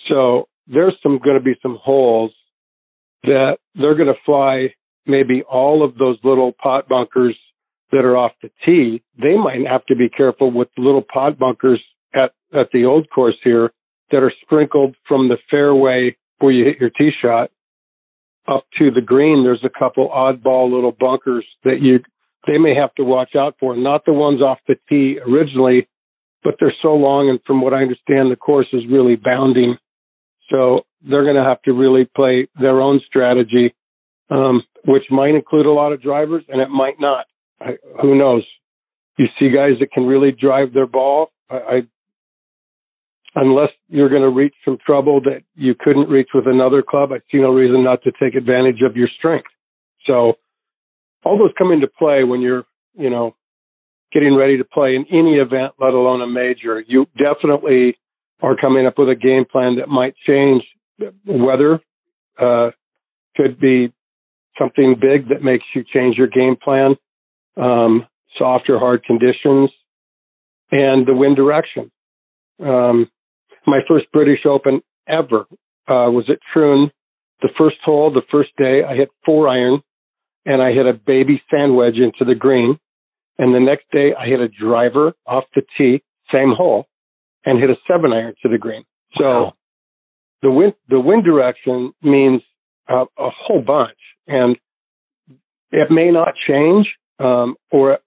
So 0.08 0.48
there's 0.66 0.94
some 1.02 1.18
going 1.18 1.38
to 1.38 1.42
be 1.42 1.54
some 1.62 1.78
holes 1.82 2.32
that 3.24 3.56
they're 3.74 3.94
going 3.96 4.12
to 4.12 4.20
fly 4.26 4.74
maybe 5.06 5.42
all 5.42 5.84
of 5.84 5.96
those 5.96 6.18
little 6.22 6.52
pot 6.52 6.88
bunkers 6.88 7.36
that 7.92 8.04
are 8.04 8.16
off 8.16 8.32
the 8.42 8.50
tee, 8.64 9.02
they 9.20 9.36
might 9.36 9.66
have 9.66 9.84
to 9.86 9.96
be 9.96 10.08
careful 10.08 10.50
with 10.50 10.68
little 10.78 11.02
pot 11.02 11.38
bunkers 11.38 11.82
at, 12.14 12.32
at 12.54 12.68
the 12.72 12.84
old 12.84 13.08
course 13.10 13.36
here 13.44 13.70
that 14.10 14.22
are 14.22 14.32
sprinkled 14.42 14.96
from 15.06 15.28
the 15.28 15.36
fairway 15.50 16.16
where 16.38 16.52
you 16.52 16.64
hit 16.64 16.80
your 16.80 16.90
tee 16.90 17.10
shot 17.20 17.50
up 18.48 18.64
to 18.78 18.90
the 18.90 19.00
green. 19.00 19.44
There's 19.44 19.64
a 19.64 19.78
couple 19.78 20.08
oddball 20.08 20.72
little 20.72 20.92
bunkers 20.92 21.46
that 21.64 21.80
you, 21.80 22.00
they 22.46 22.58
may 22.58 22.74
have 22.74 22.94
to 22.94 23.04
watch 23.04 23.34
out 23.36 23.56
for, 23.60 23.76
not 23.76 24.04
the 24.04 24.12
ones 24.12 24.42
off 24.42 24.58
the 24.66 24.76
tee 24.88 25.18
originally, 25.20 25.88
but 26.42 26.54
they're 26.58 26.74
so 26.82 26.94
long. 26.94 27.30
And 27.30 27.40
from 27.46 27.60
what 27.60 27.74
I 27.74 27.82
understand, 27.82 28.30
the 28.30 28.36
course 28.36 28.66
is 28.72 28.82
really 28.90 29.16
bounding. 29.16 29.76
So 30.50 30.82
they're 31.08 31.24
going 31.24 31.36
to 31.36 31.44
have 31.44 31.62
to 31.62 31.72
really 31.72 32.08
play 32.16 32.48
their 32.60 32.80
own 32.80 33.00
strategy, 33.06 33.74
um, 34.30 34.62
which 34.84 35.04
might 35.10 35.34
include 35.34 35.66
a 35.66 35.72
lot 35.72 35.92
of 35.92 36.02
drivers 36.02 36.44
and 36.48 36.60
it 36.60 36.68
might 36.68 36.98
not. 36.98 37.26
I, 37.60 37.78
who 38.00 38.18
knows? 38.18 38.44
You 39.18 39.26
see 39.38 39.50
guys 39.50 39.78
that 39.80 39.92
can 39.92 40.06
really 40.06 40.32
drive 40.32 40.72
their 40.72 40.86
ball. 40.86 41.30
I, 41.48 41.56
I 41.56 41.82
unless 43.34 43.70
you're 43.88 44.08
going 44.08 44.22
to 44.22 44.28
reach 44.28 44.54
some 44.64 44.78
trouble 44.84 45.20
that 45.22 45.42
you 45.54 45.74
couldn't 45.78 46.08
reach 46.08 46.28
with 46.34 46.46
another 46.46 46.82
club, 46.82 47.12
I 47.12 47.18
see 47.30 47.38
no 47.38 47.50
reason 47.50 47.82
not 47.84 48.02
to 48.02 48.12
take 48.20 48.34
advantage 48.34 48.82
of 48.82 48.96
your 48.96 49.08
strength. 49.18 49.48
So 50.06 50.34
all 51.24 51.38
those 51.38 51.52
come 51.56 51.72
into 51.72 51.86
play 51.86 52.24
when 52.24 52.40
you're, 52.40 52.64
you 52.94 53.10
know, 53.10 53.34
getting 54.12 54.34
ready 54.36 54.58
to 54.58 54.64
play 54.64 54.94
in 54.94 55.06
any 55.10 55.36
event, 55.36 55.74
let 55.80 55.94
alone 55.94 56.20
a 56.20 56.26
major. 56.26 56.82
You 56.86 57.06
definitely 57.16 57.96
are 58.42 58.56
coming 58.56 58.86
up 58.86 58.98
with 58.98 59.08
a 59.08 59.14
game 59.14 59.44
plan 59.50 59.76
that 59.76 59.88
might 59.88 60.14
change. 60.26 60.62
Weather 61.24 61.80
uh, 62.38 62.70
could 63.36 63.58
be 63.58 63.92
something 64.58 64.96
big 65.00 65.28
that 65.28 65.42
makes 65.42 65.64
you 65.74 65.84
change 65.84 66.16
your 66.16 66.26
game 66.26 66.56
plan 66.62 66.96
um, 67.56 68.06
soft 68.38 68.68
or 68.68 68.78
hard 68.78 69.04
conditions, 69.04 69.70
and 70.70 71.06
the 71.06 71.14
wind 71.14 71.36
direction. 71.36 71.90
Um, 72.60 73.10
my 73.66 73.80
first 73.88 74.06
British 74.12 74.40
Open 74.46 74.80
ever 75.08 75.46
uh, 75.88 76.10
was 76.10 76.24
at 76.30 76.38
Troon. 76.52 76.90
The 77.42 77.50
first 77.58 77.76
hole, 77.84 78.12
the 78.12 78.22
first 78.30 78.50
day, 78.56 78.82
I 78.88 78.94
hit 78.94 79.10
four 79.24 79.48
iron, 79.48 79.82
and 80.44 80.62
I 80.62 80.72
hit 80.72 80.86
a 80.86 80.92
baby 80.92 81.42
sand 81.50 81.76
wedge 81.76 81.96
into 81.96 82.24
the 82.24 82.38
green. 82.38 82.78
And 83.38 83.54
the 83.54 83.60
next 83.60 83.84
day, 83.90 84.12
I 84.18 84.26
hit 84.26 84.40
a 84.40 84.48
driver 84.48 85.14
off 85.26 85.44
the 85.54 85.62
tee, 85.76 86.02
same 86.32 86.52
hole, 86.56 86.86
and 87.44 87.58
hit 87.58 87.70
a 87.70 87.76
seven 87.88 88.12
iron 88.12 88.34
to 88.42 88.48
the 88.48 88.58
green. 88.58 88.84
So 89.16 89.24
wow. 89.24 89.52
the 90.42 90.50
wind 90.50 90.74
the 90.88 91.00
wind 91.00 91.24
direction 91.24 91.92
means 92.02 92.42
a 92.88 93.04
whole 93.18 93.62
bunch, 93.62 93.98
and 94.26 94.56
it 95.70 95.90
may 95.90 96.10
not 96.10 96.34
change 96.46 96.86
um, 97.18 97.56
or 97.70 97.98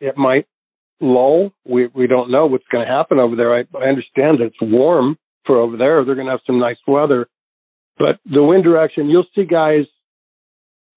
it 0.00 0.16
might 0.16 0.46
lull. 1.00 1.52
We 1.64 1.88
we 1.94 2.06
don't 2.06 2.30
know 2.30 2.46
what's 2.46 2.66
going 2.70 2.86
to 2.86 2.92
happen 2.92 3.18
over 3.18 3.36
there. 3.36 3.54
I, 3.54 3.64
I 3.78 3.88
understand 3.88 4.38
that 4.40 4.46
it's 4.46 4.60
warm 4.60 5.16
for 5.46 5.58
over 5.58 5.76
there. 5.76 6.04
They're 6.04 6.14
going 6.14 6.26
to 6.26 6.32
have 6.32 6.40
some 6.46 6.58
nice 6.58 6.78
weather, 6.86 7.28
but 7.98 8.18
the 8.24 8.42
wind 8.42 8.64
direction, 8.64 9.10
you'll 9.10 9.26
see 9.34 9.44
guys. 9.44 9.84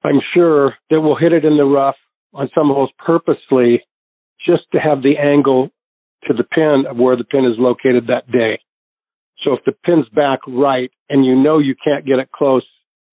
I'm 0.06 0.22
sure 0.36 0.76
that 0.92 1.02
will 1.02 1.18
hit 1.18 1.34
it 1.34 1.46
in 1.46 1.58
the 1.58 1.66
rough 1.66 1.96
on 2.34 2.50
some 2.54 2.68
holes 2.68 2.92
purposely, 3.04 3.82
just 4.46 4.64
to 4.74 4.80
have 4.80 5.02
the 5.02 5.18
angle 5.18 5.70
to 6.28 6.34
the 6.34 6.44
pin 6.44 6.84
of 6.90 6.98
where 6.98 7.16
the 7.16 7.24
pin 7.24 7.46
is 7.46 7.58
located 7.58 8.08
that 8.08 8.30
day. 8.32 8.60
So 9.44 9.54
if 9.54 9.64
the 9.66 9.74
pin's 9.84 10.08
back 10.10 10.40
right 10.48 10.92
and 11.10 11.26
you 11.26 11.36
know 11.36 11.60
you 11.60 11.76
can't 11.82 12.06
get 12.06 12.20
it 12.20 12.32
close 12.32 12.66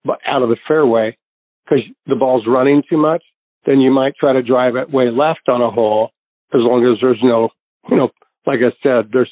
but 0.04 0.18
out 0.26 0.42
of 0.42 0.48
the 0.48 0.56
fairway 0.68 1.16
because 1.64 1.84
the 2.06 2.16
ball's 2.16 2.44
running 2.46 2.82
too 2.88 2.98
much, 2.98 3.22
then 3.64 3.80
you 3.80 3.90
might 3.90 4.14
try 4.18 4.32
to 4.32 4.42
drive 4.42 4.76
it 4.76 4.90
way 4.90 5.10
left 5.10 5.48
on 5.48 5.62
a 5.62 5.70
hole 5.70 6.10
as 6.52 6.60
long 6.60 6.84
as 6.84 7.00
there's 7.00 7.20
no, 7.22 7.50
you 7.88 7.96
know, 7.96 8.10
like 8.46 8.58
I 8.58 8.72
said, 8.82 9.10
there's, 9.12 9.30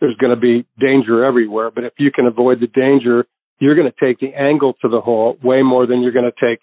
there's 0.00 0.16
going 0.16 0.34
to 0.34 0.40
be 0.40 0.66
danger 0.80 1.24
everywhere. 1.24 1.70
But 1.70 1.84
if 1.84 1.94
you 1.98 2.10
can 2.12 2.26
avoid 2.26 2.60
the 2.60 2.66
danger, 2.66 3.26
you're 3.58 3.74
going 3.74 3.90
to 3.90 4.06
take 4.06 4.20
the 4.20 4.34
angle 4.34 4.74
to 4.82 4.88
the 4.88 5.00
hole 5.00 5.36
way 5.42 5.62
more 5.62 5.86
than 5.86 6.02
you're 6.02 6.12
going 6.12 6.30
to 6.30 6.46
take 6.46 6.60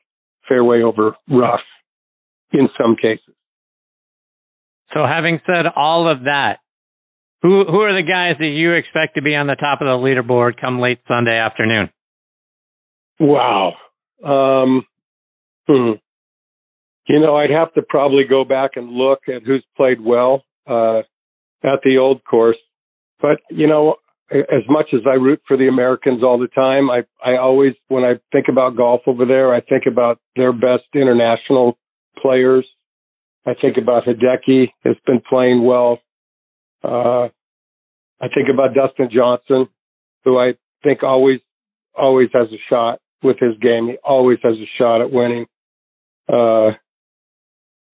fairway 0.51 0.81
over 0.81 1.15
rough 1.29 1.61
in 2.51 2.67
some 2.77 2.97
cases. 3.01 3.33
So 4.93 5.05
having 5.07 5.39
said 5.45 5.65
all 5.73 6.11
of 6.11 6.23
that, 6.23 6.57
who 7.41 7.63
who 7.65 7.79
are 7.79 7.93
the 7.93 8.07
guys 8.07 8.35
that 8.39 8.45
you 8.45 8.73
expect 8.73 9.15
to 9.15 9.21
be 9.21 9.35
on 9.35 9.47
the 9.47 9.55
top 9.55 9.79
of 9.79 9.85
the 9.85 9.91
leaderboard 9.91 10.59
come 10.59 10.79
late 10.79 10.99
Sunday 11.07 11.37
afternoon? 11.37 11.89
Wow. 13.19 13.75
Um, 14.23 14.85
hmm. 15.67 15.91
You 17.07 17.19
know, 17.19 17.35
I'd 17.35 17.49
have 17.49 17.73
to 17.73 17.81
probably 17.81 18.25
go 18.29 18.43
back 18.43 18.71
and 18.75 18.89
look 18.91 19.21
at 19.27 19.43
who's 19.43 19.65
played 19.77 20.01
well 20.01 20.43
uh, 20.67 20.99
at 21.63 21.79
the 21.83 21.97
old 21.97 22.23
course. 22.25 22.57
But 23.21 23.39
you 23.49 23.67
know, 23.67 23.95
as 24.31 24.63
much 24.69 24.87
as 24.93 25.01
I 25.05 25.15
root 25.15 25.41
for 25.47 25.57
the 25.57 25.67
Americans 25.67 26.23
all 26.23 26.39
the 26.39 26.47
time, 26.47 26.89
I 26.89 27.03
I 27.23 27.37
always 27.37 27.73
when 27.89 28.03
I 28.03 28.13
think 28.31 28.47
about 28.49 28.77
golf 28.77 29.01
over 29.07 29.25
there, 29.25 29.53
I 29.53 29.61
think 29.61 29.83
about 29.87 30.19
their 30.35 30.53
best 30.53 30.85
international 30.93 31.77
players. 32.21 32.65
I 33.45 33.53
think 33.59 33.77
about 33.77 34.05
Hideki 34.05 34.67
has 34.85 34.95
been 35.05 35.21
playing 35.27 35.63
well. 35.65 35.99
Uh, 36.83 37.29
I 38.21 38.27
think 38.33 38.49
about 38.53 38.73
Dustin 38.73 39.09
Johnson, 39.11 39.67
who 40.23 40.37
I 40.37 40.53
think 40.83 41.03
always 41.03 41.39
always 41.97 42.29
has 42.33 42.47
a 42.51 42.61
shot 42.69 42.99
with 43.23 43.37
his 43.39 43.57
game. 43.61 43.87
He 43.87 43.97
always 44.03 44.39
has 44.43 44.53
a 44.53 44.69
shot 44.77 45.01
at 45.01 45.11
winning. 45.11 45.45
Uh, 46.31 46.71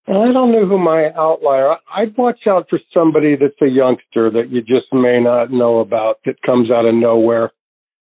I 0.08 0.32
don't 0.32 0.52
know 0.52 0.66
who 0.66 0.78
my 0.78 1.12
outlier. 1.18 1.76
I'd 1.94 2.18
watch 2.18 2.48
out 2.48 2.68
for 2.70 2.80
somebody 2.94 3.36
that's 3.36 3.62
a 3.62 3.68
youngster 3.68 4.30
that 4.32 4.50
you 4.50 4.62
just 4.62 4.94
may 4.94 5.20
not 5.22 5.52
know 5.52 5.80
about 5.80 6.20
that 6.26 6.42
comes 6.46 6.72
out 6.72 6.86
of 6.86 6.96
nowhere. 6.96 7.52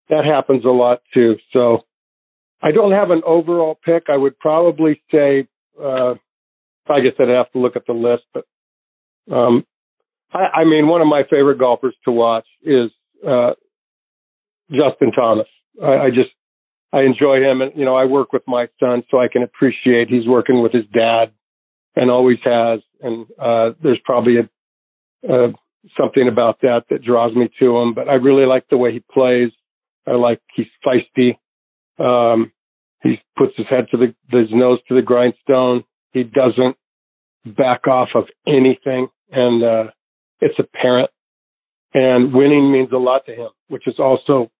That 0.09 0.23
happens 0.25 0.65
a 0.65 0.69
lot 0.69 1.01
too. 1.13 1.35
So 1.51 1.79
I 2.61 2.71
don't 2.71 2.91
have 2.91 3.09
an 3.09 3.23
overall 3.25 3.79
pick. 3.83 4.03
I 4.09 4.17
would 4.17 4.37
probably 4.39 5.01
say 5.11 5.47
Uh, 5.81 6.15
I 6.87 6.99
guess 7.01 7.13
I'd 7.19 7.29
have 7.29 7.51
to 7.51 7.59
look 7.59 7.75
at 7.75 7.85
the 7.87 7.93
list, 7.93 8.23
but 8.33 8.45
um, 9.29 9.65
I, 10.31 10.61
I 10.61 10.63
mean, 10.63 10.87
one 10.87 11.01
of 11.01 11.07
my 11.07 11.23
favorite 11.29 11.57
golfers 11.59 11.95
to 12.05 12.11
watch 12.11 12.45
is 12.61 12.91
uh, 13.27 13.53
Justin 14.69 15.11
Thomas. 15.11 15.47
I, 15.83 16.05
I 16.05 16.09
just 16.09 16.29
I 16.93 17.01
enjoy 17.01 17.41
him, 17.41 17.61
and 17.61 17.71
you 17.75 17.83
know, 17.83 17.95
I 17.95 18.05
work 18.05 18.31
with 18.31 18.43
my 18.47 18.67
son, 18.79 19.03
so 19.09 19.19
I 19.19 19.27
can 19.27 19.43
appreciate 19.43 20.07
he's 20.09 20.27
working 20.27 20.61
with 20.61 20.71
his 20.71 20.85
dad, 20.93 21.31
and 21.95 22.11
always 22.11 22.39
has. 22.43 22.79
And 23.01 23.25
uh, 23.39 23.71
there's 23.81 23.99
probably 24.03 24.37
a, 24.37 25.31
uh, 25.31 25.51
something 25.97 26.27
about 26.27 26.61
that 26.61 26.83
that 26.89 27.03
draws 27.03 27.35
me 27.35 27.49
to 27.59 27.77
him. 27.77 27.93
But 27.93 28.09
I 28.09 28.13
really 28.15 28.45
like 28.45 28.67
the 28.69 28.77
way 28.77 28.91
he 28.91 29.03
plays. 29.11 29.51
I 30.07 30.11
like 30.11 30.41
he's 30.55 30.67
feisty. 30.85 31.37
Um, 31.99 32.51
he 33.01 33.21
puts 33.37 33.53
his 33.55 33.67
head 33.69 33.87
to 33.91 33.97
the 33.97 34.15
his 34.35 34.49
nose 34.51 34.79
to 34.87 34.95
the 34.95 35.01
grindstone. 35.01 35.83
He 36.11 36.23
doesn't 36.23 36.75
back 37.45 37.87
off 37.87 38.09
of 38.15 38.25
anything, 38.47 39.07
and 39.31 39.63
uh, 39.63 39.91
it's 40.41 40.57
apparent. 40.59 41.09
And 41.93 42.33
winning 42.33 42.71
means 42.71 42.89
a 42.91 42.97
lot 42.97 43.25
to 43.27 43.33
him, 43.33 43.49
which 43.69 43.87
is 43.87 43.95
also 43.99 44.51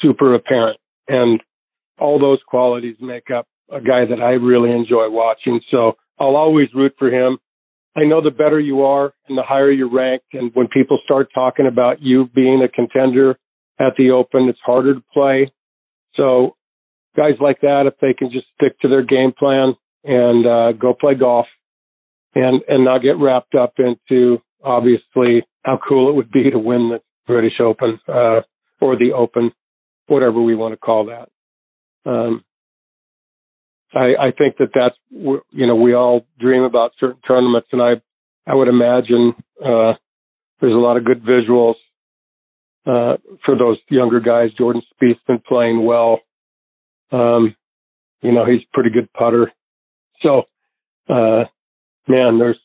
super 0.00 0.34
apparent. 0.34 0.78
And 1.08 1.42
all 1.98 2.18
those 2.18 2.38
qualities 2.46 2.96
make 3.00 3.30
up 3.30 3.46
a 3.70 3.80
guy 3.80 4.06
that 4.06 4.20
I 4.20 4.30
really 4.30 4.70
enjoy 4.70 5.10
watching. 5.10 5.60
So 5.70 5.96
I'll 6.20 6.36
always 6.36 6.68
root 6.74 6.94
for 6.98 7.08
him. 7.08 7.38
I 7.96 8.04
know 8.04 8.22
the 8.22 8.30
better 8.30 8.60
you 8.60 8.82
are 8.82 9.12
and 9.28 9.36
the 9.36 9.42
higher 9.42 9.70
you 9.70 9.88
rank, 9.88 10.22
and 10.32 10.52
when 10.54 10.68
people 10.68 10.98
start 11.02 11.28
talking 11.34 11.66
about 11.66 12.00
you 12.00 12.26
being 12.32 12.62
a 12.62 12.68
contender 12.68 13.36
at 13.80 13.94
the 13.96 14.10
Open, 14.12 14.48
it's 14.48 14.60
harder 14.64 14.94
to 14.94 15.02
play. 15.12 15.50
So 16.14 16.56
guys 17.16 17.34
like 17.40 17.62
that, 17.62 17.86
if 17.86 17.94
they 18.00 18.14
can 18.14 18.30
just 18.30 18.46
stick 18.54 18.78
to 18.80 18.88
their 18.88 19.02
game 19.02 19.32
plan 19.36 19.74
and 20.04 20.46
uh, 20.46 20.72
go 20.72 20.94
play 20.94 21.14
golf 21.14 21.46
and 22.34 22.62
and 22.68 22.84
not 22.84 23.02
get 23.02 23.18
wrapped 23.18 23.54
up 23.54 23.74
into 23.78 24.38
obviously 24.62 25.44
how 25.64 25.78
cool 25.86 26.10
it 26.10 26.14
would 26.14 26.30
be 26.30 26.50
to 26.50 26.58
win 26.58 26.90
the 26.90 27.00
British 27.26 27.60
Open 27.60 27.98
uh, 28.08 28.40
or 28.80 28.96
the 28.96 29.12
Open, 29.16 29.52
whatever 30.06 30.40
we 30.40 30.54
want 30.54 30.72
to 30.72 30.78
call 30.78 31.06
that. 31.06 31.28
Um, 32.08 32.44
I, 33.94 34.28
I 34.28 34.30
think 34.36 34.56
that 34.58 34.70
that's 34.74 34.96
you 35.10 35.66
know 35.66 35.76
we 35.76 35.94
all 35.94 36.26
dream 36.38 36.62
about 36.62 36.92
certain 36.98 37.20
tournaments, 37.26 37.68
and 37.72 37.82
I 37.82 37.94
I 38.46 38.54
would 38.54 38.68
imagine 38.68 39.34
uh, 39.64 39.94
there's 40.60 40.74
a 40.74 40.78
lot 40.78 40.96
of 40.96 41.04
good 41.04 41.22
visuals 41.22 41.74
uh, 42.86 43.16
for 43.44 43.56
those 43.56 43.78
younger 43.88 44.20
guys. 44.20 44.50
Jordan 44.56 44.82
Spieth's 44.94 45.20
been 45.26 45.42
playing 45.46 45.84
well. 45.84 46.20
Um, 47.10 47.56
you 48.22 48.32
know 48.32 48.44
he's 48.46 48.62
pretty 48.72 48.90
good 48.90 49.12
putter. 49.12 49.52
So, 50.22 50.42
uh, 51.08 51.44
man, 52.06 52.38
there's 52.38 52.58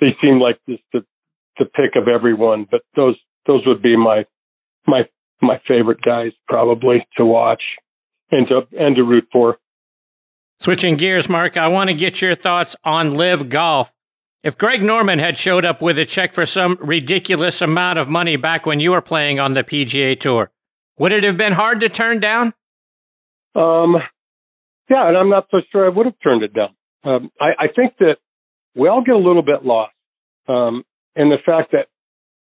they 0.00 0.16
seem 0.22 0.40
like 0.40 0.60
just 0.68 0.82
the 0.92 1.04
the 1.58 1.64
pick 1.64 1.96
of 1.96 2.08
everyone, 2.08 2.66
but 2.70 2.82
those 2.94 3.16
those 3.46 3.66
would 3.66 3.82
be 3.82 3.96
my 3.96 4.24
my 4.86 5.02
my 5.40 5.60
favorite 5.66 6.02
guys 6.02 6.32
probably 6.46 7.06
to 7.16 7.24
watch 7.24 7.62
and 8.30 8.46
to 8.48 8.60
and 8.78 8.96
to 8.96 9.02
root 9.02 9.28
for. 9.32 9.58
Switching 10.60 10.96
gears, 10.96 11.28
Mark, 11.28 11.56
I 11.56 11.68
want 11.68 11.88
to 11.88 11.94
get 11.94 12.20
your 12.20 12.34
thoughts 12.34 12.74
on 12.82 13.14
LIV 13.14 13.48
Golf. 13.48 13.92
If 14.42 14.58
Greg 14.58 14.82
Norman 14.82 15.20
had 15.20 15.38
showed 15.38 15.64
up 15.64 15.80
with 15.80 15.98
a 15.98 16.04
check 16.04 16.34
for 16.34 16.44
some 16.44 16.76
ridiculous 16.80 17.62
amount 17.62 18.00
of 18.00 18.08
money 18.08 18.36
back 18.36 18.66
when 18.66 18.80
you 18.80 18.90
were 18.90 19.00
playing 19.00 19.38
on 19.38 19.54
the 19.54 19.62
PGA 19.62 20.18
Tour, 20.18 20.50
would 20.98 21.12
it 21.12 21.22
have 21.22 21.36
been 21.36 21.52
hard 21.52 21.80
to 21.80 21.88
turn 21.88 22.18
down? 22.18 22.54
Um, 23.54 23.96
yeah, 24.90 25.08
and 25.08 25.16
I'm 25.16 25.30
not 25.30 25.46
so 25.50 25.58
sure 25.70 25.86
I 25.86 25.94
would 25.94 26.06
have 26.06 26.16
turned 26.22 26.42
it 26.42 26.52
down. 26.52 26.70
Um, 27.04 27.30
I, 27.40 27.64
I 27.64 27.66
think 27.74 27.94
that 28.00 28.16
we 28.74 28.88
all 28.88 29.02
get 29.02 29.14
a 29.14 29.18
little 29.18 29.42
bit 29.42 29.64
lost 29.64 29.92
um, 30.48 30.84
in 31.14 31.28
the 31.28 31.38
fact 31.44 31.72
that 31.72 31.86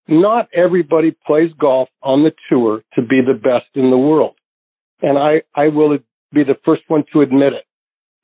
not 0.08 0.48
everybody 0.54 1.16
plays 1.26 1.52
golf 1.60 1.90
on 2.04 2.24
the 2.24 2.32
tour 2.50 2.84
to 2.94 3.02
be 3.02 3.22
the 3.26 3.34
best 3.34 3.66
in 3.74 3.90
the 3.90 3.98
world. 3.98 4.36
And 5.02 5.18
I, 5.18 5.42
I 5.56 5.70
will 5.70 5.98
be 6.32 6.44
the 6.44 6.58
first 6.64 6.84
one 6.88 7.04
to 7.14 7.22
admit 7.22 7.54
it. 7.54 7.66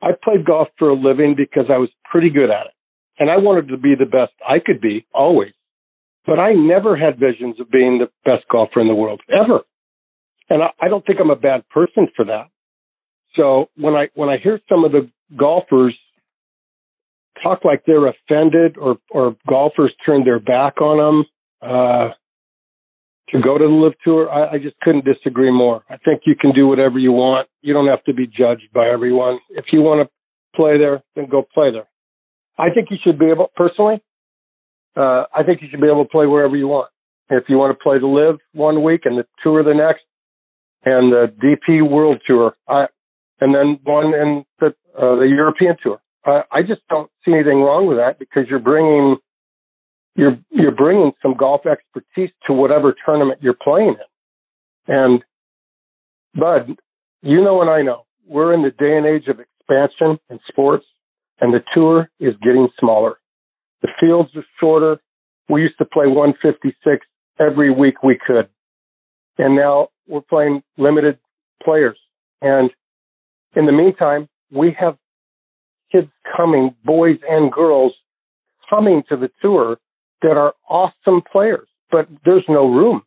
I 0.02 0.12
played 0.22 0.46
golf 0.46 0.70
for 0.78 0.90
a 0.90 0.96
living 0.96 1.36
because 1.36 1.66
I 1.70 1.78
was 1.78 1.90
pretty 2.10 2.30
good 2.30 2.50
at 2.50 2.68
it. 2.68 2.74
And 3.20 3.30
I 3.30 3.38
wanted 3.38 3.68
to 3.70 3.78
be 3.78 3.94
the 3.96 4.06
best 4.06 4.34
I 4.48 4.60
could 4.60 4.82
be 4.82 5.06
always. 5.14 5.54
But 6.26 6.40
I 6.40 6.54
never 6.54 6.96
had 6.96 7.20
visions 7.20 7.60
of 7.60 7.70
being 7.70 8.00
the 8.00 8.10
best 8.26 8.48
golfer 8.50 8.80
in 8.80 8.88
the 8.88 8.96
world 8.96 9.22
ever. 9.30 9.62
And 10.50 10.64
I, 10.64 10.70
I 10.80 10.88
don't 10.88 11.06
think 11.06 11.20
I'm 11.20 11.30
a 11.30 11.36
bad 11.36 11.68
person 11.70 12.08
for 12.16 12.26
that. 12.26 12.50
So 13.36 13.70
when 13.78 13.94
I, 13.96 14.10
when 14.14 14.30
I 14.30 14.38
hear 14.38 14.60
some 14.68 14.84
of 14.84 14.92
the 14.92 15.10
golfers 15.38 15.98
talk 17.42 17.64
like 17.64 17.84
they're 17.86 18.08
offended 18.08 18.78
or, 18.78 18.98
or 19.10 19.36
golfers 19.48 19.94
turn 20.06 20.24
their 20.24 20.40
back 20.40 20.82
on 20.82 20.98
them, 20.98 21.26
uh, 21.62 22.10
to 23.32 23.42
go 23.42 23.58
to 23.58 23.64
the 23.64 23.70
LIV 23.70 23.94
tour, 24.04 24.30
I, 24.30 24.56
I 24.56 24.58
just 24.58 24.80
couldn't 24.82 25.06
disagree 25.06 25.52
more. 25.52 25.84
I 25.90 25.98
think 25.98 26.24
you 26.26 26.36
can 26.36 26.52
do 26.54 26.68
whatever 26.68 27.00
you 27.00 27.12
want. 27.12 27.48
You 27.62 27.74
don't 27.74 27.88
have 27.88 28.04
to 28.06 28.14
be 28.14 28.28
judged 28.28 28.72
by 28.74 28.88
everyone. 28.88 29.40
If 29.50 29.66
you 29.72 29.82
want 29.82 30.08
to 30.08 30.58
play 30.58 30.78
there, 30.78 31.02
then 31.16 31.28
go 31.30 31.44
play 31.54 31.72
there. 31.72 31.88
I 32.58 32.74
think 32.74 32.90
you 32.92 32.98
should 33.04 33.18
be 33.18 33.28
able, 33.28 33.50
personally, 33.56 34.04
uh, 34.96 35.24
I 35.34 35.44
think 35.46 35.62
you 35.62 35.68
should 35.72 35.82
be 35.82 35.88
able 35.88 36.04
to 36.04 36.10
play 36.10 36.28
wherever 36.28 36.56
you 36.56 36.68
want. 36.68 36.90
If 37.30 37.46
you 37.48 37.58
want 37.58 37.78
to 37.78 37.82
play 37.82 37.98
the 37.98 38.08
LIV 38.08 38.40
one 38.54 38.84
week 38.84 39.02
and 39.06 39.18
the 39.18 39.26
tour 39.42 39.64
the 39.64 39.74
next, 39.74 40.04
and 40.84 41.12
the 41.12 41.32
DP 41.42 41.88
World 41.88 42.22
Tour, 42.26 42.56
I, 42.68 42.88
and 43.40 43.54
then 43.54 43.80
one 43.84 44.14
in 44.14 44.44
the, 44.60 44.68
uh, 44.98 45.16
the 45.16 45.28
European 45.30 45.76
Tour. 45.82 46.02
I, 46.26 46.42
I 46.52 46.62
just 46.62 46.82
don't 46.90 47.10
see 47.24 47.34
anything 47.34 47.62
wrong 47.62 47.88
with 47.88 47.98
that 47.98 48.20
because 48.20 48.44
you're 48.50 48.60
bringing 48.60 49.18
you're 50.16 50.38
you're 50.50 50.72
bringing 50.72 51.12
some 51.22 51.36
golf 51.36 51.62
expertise 51.66 52.32
to 52.48 52.54
whatever 52.54 52.96
tournament 53.06 53.40
you're 53.42 53.54
playing 53.54 53.96
in. 54.88 54.94
And 54.94 55.24
Bud, 56.34 56.76
you 57.22 57.42
know 57.44 57.62
and 57.62 57.70
I 57.70 57.82
know 57.82 58.06
we're 58.28 58.54
in 58.54 58.62
the 58.62 58.72
day 58.72 58.98
and 58.98 59.06
age 59.06 59.28
of 59.28 59.40
expansion 59.40 60.20
in 60.30 60.40
sports, 60.48 60.86
and 61.40 61.54
the 61.54 61.64
tour 61.74 62.10
is 62.20 62.34
getting 62.42 62.70
smaller. 62.80 63.20
The 63.82 63.90
fields 64.00 64.30
are 64.36 64.46
shorter. 64.60 65.02
We 65.50 65.62
used 65.62 65.78
to 65.80 65.86
play 65.86 66.08
156 66.08 67.06
every 67.40 67.72
week 67.72 68.04
we 68.04 68.18
could, 68.26 68.50
and 69.38 69.56
now 69.56 69.90
we're 70.08 70.22
playing 70.22 70.64
limited 70.78 71.20
players. 71.64 71.98
And 72.42 72.70
in 73.56 73.66
the 73.66 73.72
meantime, 73.72 74.28
we 74.52 74.76
have 74.80 74.98
kids 75.92 76.10
coming, 76.36 76.76
boys 76.84 77.18
and 77.28 77.52
girls, 77.52 77.94
coming 78.70 79.04
to 79.10 79.18
the 79.18 79.30
tour 79.42 79.78
that 80.22 80.38
are 80.38 80.54
awesome 80.70 81.22
players, 81.32 81.68
but 81.92 82.08
there's 82.26 82.46
no 82.48 82.68
room 82.68 83.04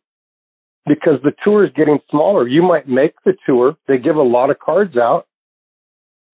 because 0.85 1.19
the 1.23 1.33
tour 1.43 1.65
is 1.65 1.71
getting 1.75 1.99
smaller. 2.09 2.47
You 2.47 2.61
might 2.61 2.87
make 2.87 3.13
the 3.25 3.33
tour. 3.45 3.75
They 3.87 3.97
give 3.97 4.15
a 4.15 4.21
lot 4.21 4.49
of 4.49 4.59
cards 4.59 4.97
out, 4.97 5.27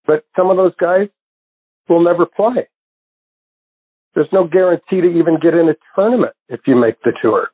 but 0.05 0.25
some 0.35 0.49
of 0.49 0.57
those 0.57 0.75
guys 0.79 1.09
will 1.87 2.03
never 2.03 2.25
play. 2.25 2.67
There's 4.13 4.27
no 4.33 4.45
guarantee 4.45 5.01
to 5.01 5.07
even 5.07 5.39
get 5.41 5.53
in 5.53 5.69
a 5.69 5.75
tournament 5.95 6.33
if 6.49 6.61
you 6.67 6.75
make 6.75 7.01
the 7.03 7.13
tour. 7.21 7.49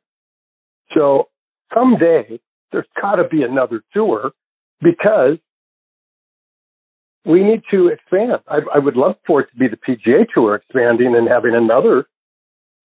So 0.96 1.30
someday 1.74 2.40
there's 2.72 2.88
got 3.00 3.16
to 3.16 3.28
be 3.28 3.44
another 3.44 3.84
tour 3.94 4.32
because 4.82 5.38
we 7.26 7.44
need 7.44 7.62
to 7.72 7.90
expand. 7.90 8.42
I, 8.48 8.60
I 8.74 8.80
would 8.80 8.96
love 8.96 9.16
for 9.26 9.42
it 9.42 9.50
to 9.52 9.58
be 9.58 9.68
the 9.68 9.78
PGA 9.78 10.26
Tour 10.34 10.56
expanding 10.56 11.16
and 11.16 11.28
having 11.28 11.54
another 11.54 12.06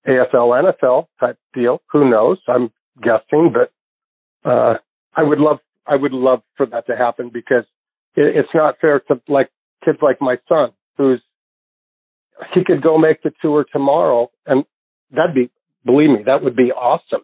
AFL, 0.06 0.74
NFL 0.82 1.06
type 1.20 1.38
deal. 1.54 1.80
Who 1.92 2.10
knows? 2.10 2.38
I'm 2.48 2.70
guessing, 3.00 3.52
but 3.52 3.72
uh, 4.48 4.74
I 5.14 5.22
would 5.22 5.38
love, 5.38 5.58
I 5.86 5.96
would 5.96 6.12
love 6.12 6.40
for 6.56 6.66
that 6.66 6.86
to 6.86 6.96
happen 6.96 7.30
because 7.32 7.64
it, 8.16 8.36
it's 8.36 8.48
not 8.54 8.76
fair 8.80 9.00
to 9.08 9.20
like 9.28 9.50
kids 9.84 9.98
like 10.02 10.20
my 10.20 10.36
son, 10.48 10.70
who's 10.98 11.22
he 12.54 12.64
could 12.64 12.82
go 12.82 12.98
make 12.98 13.22
the 13.22 13.32
tour 13.40 13.64
tomorrow, 13.72 14.30
and 14.46 14.64
that'd 15.10 15.34
be, 15.34 15.50
believe 15.84 16.10
me, 16.10 16.24
that 16.26 16.42
would 16.42 16.56
be 16.56 16.72
awesome. 16.72 17.22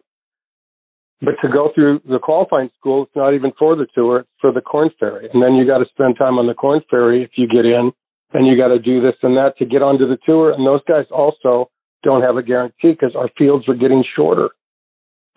But 1.21 1.35
to 1.41 1.49
go 1.51 1.71
through 1.75 2.01
the 2.07 2.19
qualifying 2.19 2.69
school, 2.79 3.03
it's 3.03 3.15
not 3.15 3.33
even 3.33 3.51
for 3.59 3.75
the 3.75 3.87
tour, 3.93 4.19
it's 4.19 4.29
for 4.39 4.53
the 4.53 4.61
Korn 4.61 4.89
Ferry. 4.99 5.29
And 5.33 5.43
then 5.43 5.55
you 5.55 5.67
got 5.67 5.79
to 5.79 5.85
spend 5.89 6.15
time 6.17 6.39
on 6.39 6.47
the 6.47 6.53
Korn 6.53 6.81
Ferry 6.89 7.23
if 7.23 7.31
you 7.35 7.47
get 7.47 7.65
in, 7.65 7.91
and 8.33 8.47
you 8.47 8.55
got 8.55 8.69
to 8.69 8.79
do 8.79 9.01
this 9.01 9.15
and 9.21 9.35
that 9.35 9.57
to 9.57 9.65
get 9.65 9.81
onto 9.81 10.07
the 10.07 10.17
tour. 10.25 10.53
And 10.53 10.65
those 10.65 10.81
guys 10.87 11.05
also 11.11 11.69
don't 12.03 12.21
have 12.21 12.37
a 12.37 12.43
guarantee 12.43 12.91
because 12.91 13.15
our 13.15 13.29
fields 13.37 13.67
are 13.67 13.75
getting 13.75 14.03
shorter. 14.15 14.49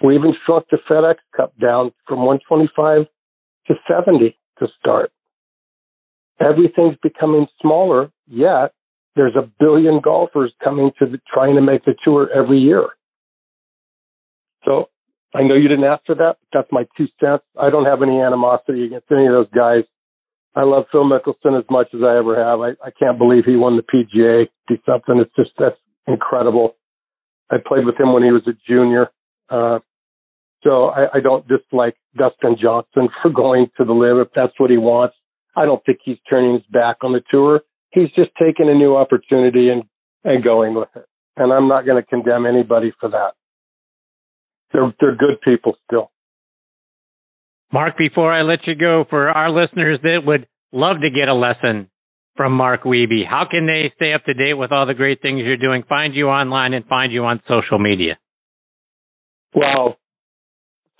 We 0.03 0.15
even 0.17 0.35
shrunk 0.45 0.67
the 0.71 0.79
FedEx 0.89 1.17
Cup 1.37 1.53
down 1.61 1.93
from 2.07 2.25
125 2.25 3.07
to 3.69 3.75
70 3.89 4.37
to 4.59 4.69
start. 4.79 5.13
Everything's 6.41 6.97
becoming 7.03 7.47
smaller, 7.61 8.11
yet 8.27 8.73
there's 9.15 9.37
a 9.37 9.49
billion 9.61 10.01
golfers 10.01 10.53
coming 10.63 10.91
to 10.99 11.07
the, 11.07 11.21
trying 11.33 11.55
to 11.55 11.63
make 11.63 11.85
the 11.85 11.95
tour 12.05 12.29
every 12.35 12.59
year. 12.59 12.89
So 14.65 14.89
I 15.35 15.43
know 15.43 15.55
you 15.55 15.69
didn't 15.69 15.85
ask 15.85 16.05
for 16.07 16.17
that, 16.17 16.37
but 16.41 16.49
that's 16.53 16.73
my 16.73 16.85
two 16.97 17.07
cents. 17.21 17.45
I 17.61 17.71
don't 17.71 17.85
have 17.85 18.03
any 18.03 18.21
animosity 18.21 18.87
against 18.87 19.07
any 19.11 19.27
of 19.27 19.33
those 19.33 19.51
guys 19.55 19.85
I 20.55 20.65
love 20.65 20.85
Phil 20.93 21.05
Mickelson 21.05 21.59
as 21.59 21.65
much 21.71 21.89
as 21.95 22.01
I 22.03 22.19
ever 22.19 22.37
have. 22.37 22.61
I, 22.61 22.71
I 22.87 22.91
can't 22.91 23.19
believe 23.19 23.45
he 23.45 23.57
won 23.57 23.77
the 23.77 23.83
PGA. 23.83 24.49
Do 24.69 24.77
something. 24.85 25.19
It's 25.19 25.35
just 25.35 25.51
that's 25.59 25.77
incredible. 26.07 26.77
I 27.51 27.57
played 27.65 27.85
with 27.85 27.99
him 27.99 28.13
when 28.13 28.23
he 28.23 28.31
was 28.31 28.43
a 28.47 28.53
junior. 28.69 29.11
Uh, 29.49 29.81
so 30.63 30.87
I, 30.87 31.19
I 31.19 31.21
don't 31.21 31.47
dislike 31.47 31.97
Dustin 32.17 32.57
Johnson 32.61 33.09
for 33.23 33.31
going 33.31 33.69
to 33.77 33.85
the 33.85 33.93
LIV 33.93 34.27
if 34.27 34.29
that's 34.35 34.59
what 34.59 34.71
he 34.71 34.79
wants. 34.79 35.17
I 35.55 35.67
don't 35.67 35.85
think 35.85 35.99
he's 36.03 36.19
turning 36.31 36.55
his 36.55 36.63
back 36.71 36.99
on 37.03 37.13
the 37.13 37.23
tour. 37.31 37.61
He's 37.91 38.09
just 38.17 38.31
taking 38.39 38.71
a 38.71 38.75
new 38.75 38.97
opportunity 38.97 39.69
and, 39.69 39.83
and 40.25 40.43
going 40.43 40.75
with 40.75 40.89
it. 40.97 41.05
And 41.37 41.53
I'm 41.53 41.69
not 41.69 41.85
going 41.85 42.03
to 42.03 42.09
condemn 42.09 42.47
anybody 42.47 42.93
for 42.99 43.11
that. 43.11 43.33
They're, 44.73 44.95
they're 44.99 45.17
good 45.17 45.41
people 45.43 45.77
still. 45.87 46.11
Mark, 47.71 47.99
before 47.99 48.33
I 48.33 48.43
let 48.43 48.61
you 48.67 48.75
go, 48.75 49.05
for 49.09 49.29
our 49.29 49.51
listeners 49.51 49.99
that 50.03 50.21
would 50.25 50.47
love 50.73 50.99
to 51.03 51.11
get 51.11 51.29
a 51.29 51.35
lesson 51.35 51.89
from 52.37 52.53
Mark 52.53 52.85
Wiebe, 52.85 53.27
how 53.29 53.47
can 53.51 53.67
they 53.67 53.93
stay 53.97 54.13
up 54.15 54.25
to 54.25 54.35
date 54.35 54.55
with 54.55 54.73
all 54.73 54.87
the 54.87 54.95
great 54.95 55.21
things 55.21 55.43
you're 55.45 55.57
doing, 55.57 55.83
find 55.89 56.15
you 56.15 56.29
online, 56.29 56.73
and 56.73 56.85
find 56.87 57.13
you 57.13 57.25
on 57.25 57.43
social 57.47 57.79
media? 57.79 58.19
Well, 59.55 59.99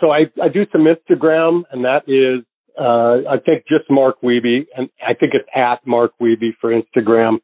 so 0.01 0.11
I, 0.11 0.25
I 0.43 0.49
do 0.49 0.67
some 0.73 0.83
Instagram, 0.83 1.63
and 1.71 1.85
that 1.85 2.03
is, 2.07 2.45
uh, 2.79 3.29
I 3.31 3.39
think 3.45 3.65
just 3.67 3.91
Mark 3.91 4.21
Wiebe, 4.23 4.67
and 4.77 4.91
I 5.01 5.15
think 5.15 5.33
it's 5.35 5.49
at 5.55 5.87
Mark 5.87 6.13
Wiebe 6.21 6.51
for 6.61 6.71
Instagram. 6.71 7.39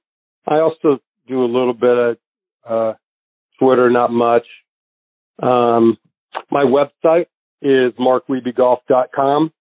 I 0.47 0.57
also 0.57 1.01
do 1.27 1.45
a 1.45 1.47
little 1.47 1.75
bit 1.75 1.97
of 1.97 2.17
uh, 2.69 2.93
Twitter, 3.59 3.91
not 3.91 4.11
much. 4.11 4.47
Um, 5.43 5.99
my 6.51 6.65
website 6.65 7.27
is 7.63 7.93
markwiebegolf.com. 7.99 9.53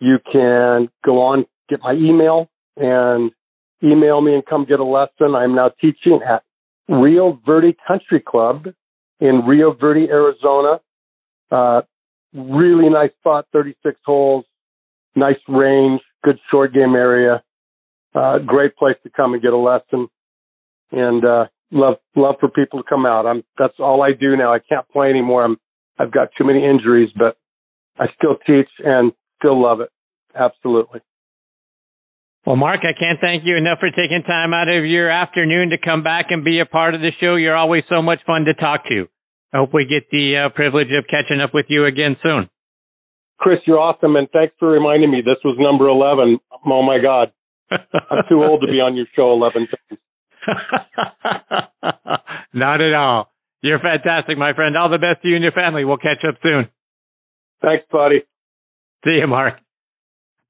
You 0.00 0.18
can 0.30 0.88
go 1.04 1.22
on, 1.22 1.46
get 1.68 1.80
my 1.80 1.92
email, 1.92 2.48
and 2.78 3.30
email 3.82 4.20
me 4.20 4.34
and 4.34 4.44
come 4.44 4.64
get 4.64 4.80
a 4.80 4.84
lesson. 4.84 5.34
I'm 5.34 5.54
now 5.54 5.70
teaching 5.80 6.20
at 6.28 6.42
Rio 6.88 7.40
Verde 7.44 7.76
Country 7.86 8.20
Club 8.20 8.66
in 9.20 9.42
Rio 9.46 9.72
Verde, 9.72 10.08
Arizona. 10.10 10.80
Uh, 11.50 11.82
really 12.34 12.88
nice 12.88 13.10
spot, 13.18 13.46
36 13.52 13.98
holes, 14.04 14.44
nice 15.14 15.38
range, 15.48 16.00
good 16.24 16.38
short 16.50 16.72
game 16.72 16.94
area. 16.94 17.42
Uh, 18.14 18.38
great 18.38 18.76
place 18.76 18.96
to 19.02 19.10
come 19.10 19.34
and 19.34 19.42
get 19.42 19.52
a 19.52 19.56
lesson. 19.56 20.08
And, 20.90 21.24
uh, 21.24 21.46
love, 21.70 21.96
love 22.16 22.36
for 22.40 22.48
people 22.48 22.82
to 22.82 22.88
come 22.88 23.06
out. 23.06 23.26
I'm, 23.26 23.44
that's 23.58 23.74
all 23.78 24.02
I 24.02 24.12
do 24.12 24.36
now. 24.36 24.52
I 24.52 24.58
can't 24.58 24.88
play 24.88 25.10
anymore. 25.10 25.44
I'm, 25.44 25.58
I've 25.98 26.10
got 26.10 26.28
too 26.36 26.44
many 26.44 26.64
injuries, 26.64 27.10
but 27.14 27.36
I 27.98 28.06
still 28.16 28.36
teach 28.46 28.68
and 28.78 29.12
still 29.38 29.60
love 29.60 29.80
it. 29.80 29.90
Absolutely. 30.34 31.00
Well, 32.46 32.56
Mark, 32.56 32.80
I 32.82 32.98
can't 32.98 33.20
thank 33.20 33.42
you 33.44 33.56
enough 33.56 33.78
for 33.80 33.90
taking 33.90 34.22
time 34.26 34.54
out 34.54 34.68
of 34.68 34.84
your 34.84 35.10
afternoon 35.10 35.70
to 35.70 35.78
come 35.78 36.02
back 36.02 36.26
and 36.30 36.44
be 36.44 36.60
a 36.60 36.66
part 36.66 36.94
of 36.94 37.00
the 37.00 37.10
show. 37.20 37.36
You're 37.36 37.56
always 37.56 37.82
so 37.88 38.00
much 38.00 38.20
fun 38.26 38.44
to 38.44 38.54
talk 38.54 38.84
to. 38.88 39.06
I 39.52 39.58
hope 39.58 39.74
we 39.74 39.84
get 39.84 40.08
the 40.10 40.46
uh, 40.46 40.48
privilege 40.54 40.88
of 40.96 41.04
catching 41.08 41.40
up 41.40 41.52
with 41.52 41.66
you 41.68 41.84
again 41.84 42.16
soon. 42.22 42.48
Chris, 43.38 43.58
you're 43.66 43.78
awesome, 43.78 44.16
and 44.16 44.28
thanks 44.30 44.54
for 44.58 44.68
reminding 44.68 45.10
me. 45.10 45.20
This 45.20 45.38
was 45.44 45.56
number 45.58 45.88
11. 45.88 46.38
Oh 46.66 46.82
my 46.82 46.98
God. 47.00 47.32
I'm 47.70 48.24
too 48.28 48.42
old 48.42 48.62
to 48.62 48.66
be 48.66 48.80
on 48.80 48.96
your 48.96 49.06
show 49.14 49.32
11 49.32 49.68
times. 49.68 50.00
Not 52.52 52.80
at 52.80 52.94
all. 52.94 53.30
You're 53.60 53.78
fantastic, 53.78 54.38
my 54.38 54.54
friend. 54.54 54.76
All 54.76 54.88
the 54.88 54.98
best 54.98 55.22
to 55.22 55.28
you 55.28 55.34
and 55.34 55.42
your 55.42 55.52
family. 55.52 55.84
We'll 55.84 55.98
catch 55.98 56.24
up 56.26 56.36
soon. 56.42 56.68
Thanks, 57.60 57.84
buddy. 57.90 58.22
See 59.04 59.18
you, 59.20 59.26
Mark. 59.26 59.54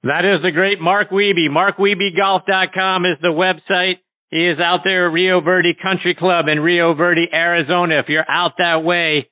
That 0.04 0.24
is 0.24 0.42
the 0.42 0.52
great 0.52 0.80
Mark 0.80 1.11
Wiebe. 1.11 1.50
MarkWiebeGolf.com 1.50 3.04
is 3.04 3.18
the 3.20 3.34
website. 3.34 3.98
He 4.30 4.46
is 4.46 4.61
out 4.61 4.80
there 4.84 5.08
at 5.08 5.12
Rio 5.12 5.40
Verde 5.40 5.74
Country 5.74 6.14
Club 6.14 6.46
in 6.46 6.61
Rio 6.61 6.94
Verde, 6.94 7.26
Arizona. 7.32 7.98
If 7.98 8.08
you're 8.08 8.30
out 8.30 8.52
that 8.58 8.84
way, 8.84 9.28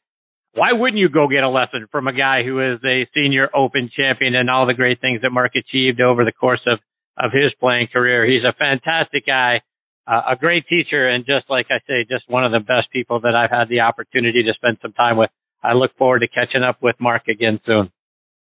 why 0.55 0.73
wouldn't 0.73 0.99
you 0.99 1.09
go 1.09 1.29
get 1.29 1.45
a 1.45 1.49
lesson 1.49 1.87
from 1.93 2.09
a 2.09 2.13
guy 2.13 2.43
who 2.43 2.73
is 2.73 2.81
a 2.85 3.07
senior 3.15 3.49
open 3.55 3.91
champion 3.95 4.35
and 4.35 4.51
all 4.51 4.67
the 4.67 4.75
great 4.75 5.01
things 5.01 5.21
that 5.23 5.31
Mark 5.31 5.53
achieved 5.55 6.01
over 6.01 6.25
the 6.25 6.33
course 6.33 6.63
of, 6.67 6.81
of 7.17 7.31
his 7.31 7.53
playing 7.61 7.89
career? 7.93 8.27
He's 8.27 8.43
a 8.43 8.55
fantastic 8.59 9.27
guy, 9.27 9.61
uh, 10.09 10.23
a 10.31 10.37
great 10.37 10.67
teacher, 10.67 11.09
and 11.09 11.27
just 11.27 11.49
like 11.49 11.67
I 11.71 11.79
say, 11.87 12.07
just 12.09 12.29
one 12.29 12.45
of 12.45 12.51
the 12.51 12.61
best 12.61 12.91
people 12.91 13.21
that 13.21 13.37
I've 13.37 13.51
had 13.51 13.69
the 13.69 13.81
opportunity 13.81 14.43
to 14.43 14.55
spend 14.55 14.79
some 14.83 14.95
time 14.95 15.17
with. 15.17 15.31
I 15.63 15.75
look 15.75 15.95
forward 15.97 16.21
to 16.21 16.29
catching 16.29 16.63
up 16.63 16.79
with 16.83 16.97
Mark 16.99 17.29
again 17.29 17.61
soon. 17.67 17.93